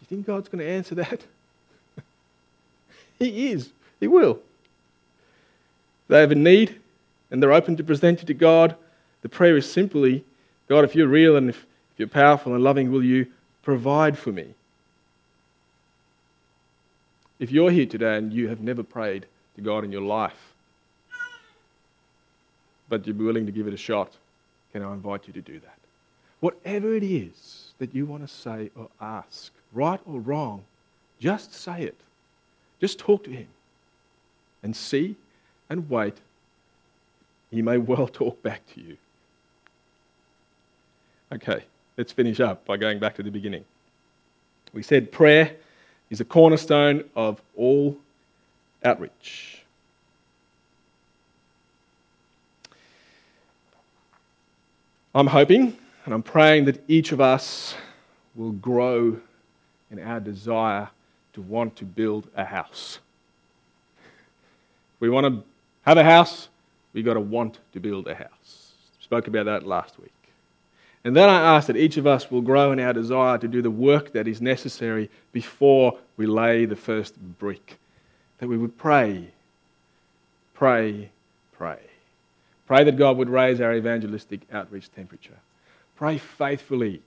Do 0.00 0.02
you 0.02 0.16
think 0.16 0.26
God's 0.26 0.48
going 0.48 0.64
to 0.64 0.70
answer 0.70 0.94
that? 0.96 1.22
he 3.18 3.50
is. 3.50 3.70
He 4.00 4.06
will. 4.06 4.40
They 6.08 6.20
have 6.20 6.30
a 6.30 6.36
need 6.36 6.78
and 7.30 7.42
they're 7.42 7.52
open 7.52 7.76
to 7.76 7.84
present 7.84 8.22
it 8.22 8.26
to 8.26 8.34
God. 8.34 8.76
The 9.22 9.28
prayer 9.28 9.56
is 9.56 9.70
simply 9.70 10.24
God, 10.68 10.84
if 10.84 10.94
you're 10.94 11.08
real 11.08 11.36
and 11.36 11.48
if, 11.48 11.56
if 11.56 11.98
you're 11.98 12.08
powerful 12.08 12.54
and 12.54 12.62
loving, 12.62 12.92
will 12.92 13.02
you 13.02 13.26
provide 13.62 14.18
for 14.18 14.30
me? 14.30 14.54
If 17.38 17.50
you're 17.50 17.70
here 17.70 17.86
today 17.86 18.18
and 18.18 18.32
you 18.32 18.48
have 18.48 18.60
never 18.60 18.82
prayed 18.82 19.26
to 19.56 19.62
God 19.62 19.84
in 19.84 19.92
your 19.92 20.02
life, 20.02 20.52
but 22.88 23.06
you're 23.06 23.16
willing 23.16 23.46
to 23.46 23.52
give 23.52 23.66
it 23.66 23.72
a 23.72 23.78
shot, 23.78 24.12
can 24.72 24.82
I 24.82 24.92
invite 24.92 25.26
you 25.26 25.32
to 25.34 25.40
do 25.40 25.58
that? 25.60 25.78
Whatever 26.40 26.94
it 26.94 27.02
is 27.02 27.72
that 27.78 27.94
you 27.94 28.04
want 28.04 28.22
to 28.22 28.28
say 28.28 28.70
or 28.76 28.88
ask, 29.00 29.52
right 29.72 30.00
or 30.06 30.20
wrong, 30.20 30.64
just 31.18 31.54
say 31.54 31.82
it. 31.82 31.96
Just 32.80 32.98
talk 32.98 33.24
to 33.24 33.30
him 33.30 33.48
and 34.62 34.74
see 34.74 35.16
and 35.68 35.88
wait. 35.90 36.14
He 37.50 37.62
may 37.62 37.78
well 37.78 38.06
talk 38.12 38.42
back 38.42 38.62
to 38.74 38.80
you. 38.80 38.96
Okay, 41.32 41.64
let's 41.96 42.12
finish 42.12 42.40
up 42.40 42.64
by 42.64 42.76
going 42.76 42.98
back 42.98 43.14
to 43.16 43.22
the 43.22 43.30
beginning. 43.30 43.64
We 44.72 44.82
said 44.82 45.12
prayer 45.12 45.56
is 46.10 46.20
a 46.20 46.24
cornerstone 46.24 47.04
of 47.14 47.40
all 47.56 47.96
outreach. 48.84 49.62
I'm 55.14 55.26
hoping 55.26 55.76
and 56.04 56.14
I'm 56.14 56.22
praying 56.22 56.66
that 56.66 56.82
each 56.88 57.12
of 57.12 57.20
us 57.20 57.74
will 58.34 58.52
grow 58.52 59.18
in 59.90 59.98
our 60.00 60.20
desire 60.20 60.88
to 61.32 61.42
want 61.42 61.76
to 61.76 61.84
build 61.84 62.28
a 62.36 62.44
house. 62.44 62.98
If 64.96 65.00
we 65.00 65.10
want 65.10 65.26
to 65.26 65.44
have 65.82 65.98
a 65.98 66.04
house, 66.04 66.48
we've 66.92 67.04
got 67.04 67.14
to 67.14 67.20
want 67.20 67.58
to 67.72 67.80
build 67.80 68.08
a 68.08 68.14
house. 68.14 68.72
Spoke 69.00 69.28
about 69.28 69.46
that 69.46 69.66
last 69.66 69.98
week. 69.98 70.12
And 71.04 71.16
then 71.16 71.28
I 71.28 71.56
ask 71.56 71.68
that 71.68 71.76
each 71.76 71.96
of 71.96 72.06
us 72.06 72.30
will 72.30 72.42
grow 72.42 72.72
in 72.72 72.80
our 72.80 72.92
desire 72.92 73.38
to 73.38 73.48
do 73.48 73.62
the 73.62 73.70
work 73.70 74.12
that 74.12 74.26
is 74.28 74.42
necessary 74.42 75.08
before 75.32 75.96
we 76.16 76.26
lay 76.26 76.64
the 76.64 76.76
first 76.76 77.14
brick. 77.38 77.78
That 78.38 78.48
we 78.48 78.58
would 78.58 78.76
pray, 78.76 79.28
pray, 80.54 81.10
pray. 81.56 81.78
Pray 82.66 82.84
that 82.84 82.98
God 82.98 83.16
would 83.16 83.30
raise 83.30 83.60
our 83.60 83.74
evangelistic 83.74 84.40
outreach 84.52 84.92
temperature. 84.92 85.38
Pray 85.96 86.18
faithfully 86.18 87.00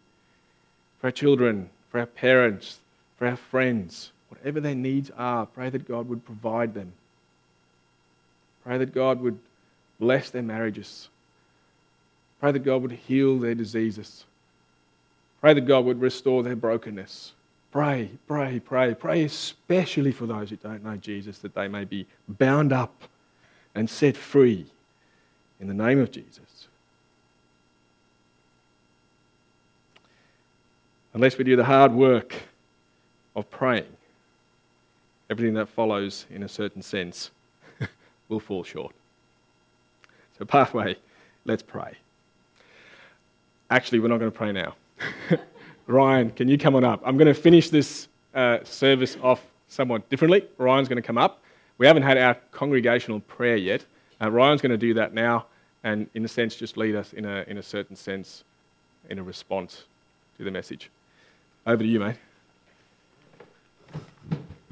for 1.00 1.08
our 1.08 1.12
children, 1.12 1.70
for 1.92 2.00
our 2.00 2.06
parents, 2.06 2.80
for 3.18 3.28
our 3.28 3.36
friends, 3.36 4.12
whatever 4.30 4.60
their 4.60 4.76
needs 4.76 5.12
are, 5.18 5.46
pray 5.46 5.70
that 5.70 5.88
God 5.88 6.08
would 6.08 6.26
provide 6.26 6.74
them. 6.74 6.94
Pray 8.64 8.78
that 8.78 8.94
God 8.94 9.22
would 9.22 9.38
bless 10.00 10.30
their 10.30 10.42
marriages. 10.42 11.10
Pray 12.40 12.54
that 12.54 12.60
God 12.60 12.82
would 12.82 12.92
heal 12.92 13.38
their 13.38 13.56
diseases. 13.56 14.26
Pray 15.42 15.54
that 15.54 15.62
God 15.62 15.86
would 15.86 16.00
restore 16.00 16.44
their 16.44 16.56
brokenness. 16.56 17.34
Pray, 17.72 18.10
pray, 18.28 18.60
pray. 18.60 18.94
Pray 18.94 19.24
especially 19.24 20.12
for 20.12 20.26
those 20.26 20.50
who 20.50 20.56
don't 20.56 20.84
know 20.84 20.98
Jesus 20.98 21.40
that 21.40 21.56
they 21.56 21.68
may 21.68 21.86
be 21.86 22.06
bound 22.28 22.72
up 22.72 23.04
and 23.76 23.90
set 23.90 24.18
free 24.18 24.66
in 25.60 25.68
the 25.68 25.74
name 25.74 26.00
of 26.00 26.12
Jesus. 26.12 26.68
Unless 31.14 31.38
we 31.38 31.44
do 31.44 31.56
the 31.56 31.64
hard 31.64 31.92
work 31.92 32.36
of 33.36 33.50
praying, 33.50 33.86
everything 35.30 35.54
that 35.56 35.68
follows, 35.68 36.26
in 36.30 36.44
a 36.44 36.48
certain 36.48 36.82
sense, 36.82 37.32
will 38.30 38.40
fall 38.40 38.64
short. 38.64 38.94
So, 40.38 40.46
pathway, 40.46 40.96
let's 41.46 41.64
pray. 41.64 41.98
Actually, 43.70 44.00
we're 44.00 44.08
not 44.08 44.20
going 44.20 44.32
to 44.32 44.38
pray 44.38 44.52
now. 44.52 44.76
Ryan, 45.88 46.32
can 46.32 46.48
you 46.48 46.58
come 46.58 46.76
on 46.76 46.84
up? 46.84 47.02
I'm 47.06 47.18
going 47.18 47.28
to 47.28 47.34
finish 47.34 47.70
this 47.70 48.08
uh, 48.34 48.60
service 48.64 49.18
off 49.22 49.42
somewhat 49.68 50.10
differently. 50.10 50.46
Ryan's 50.58 50.88
going 50.88 51.02
to 51.02 51.06
come 51.06 51.18
up. 51.18 51.42
We 51.78 51.88
haven't 51.88 52.04
had 52.04 52.18
our 52.18 52.36
congregational 52.52 53.20
prayer 53.22 53.58
yet. 53.58 53.86
Uh, 54.22 54.30
Ryan's 54.30 54.62
going 54.62 54.72
to 54.72 54.78
do 54.78 54.94
that 54.94 55.14
now 55.14 55.46
and, 55.84 56.10
in 56.14 56.24
a 56.24 56.28
sense, 56.28 56.56
just 56.56 56.78
lead 56.78 56.96
us 56.96 57.14
in 57.14 57.26
a, 57.26 57.44
in 57.48 57.58
a 57.58 57.64
certain 57.64 57.96
sense 57.96 58.44
in 59.10 59.20
a 59.20 59.24
response 59.24 59.86
to 60.38 60.44
the 60.44 60.52
message. 60.52 60.90
Over 61.66 61.84
to 61.84 61.90
you, 61.90 62.00
mate. 62.00 62.31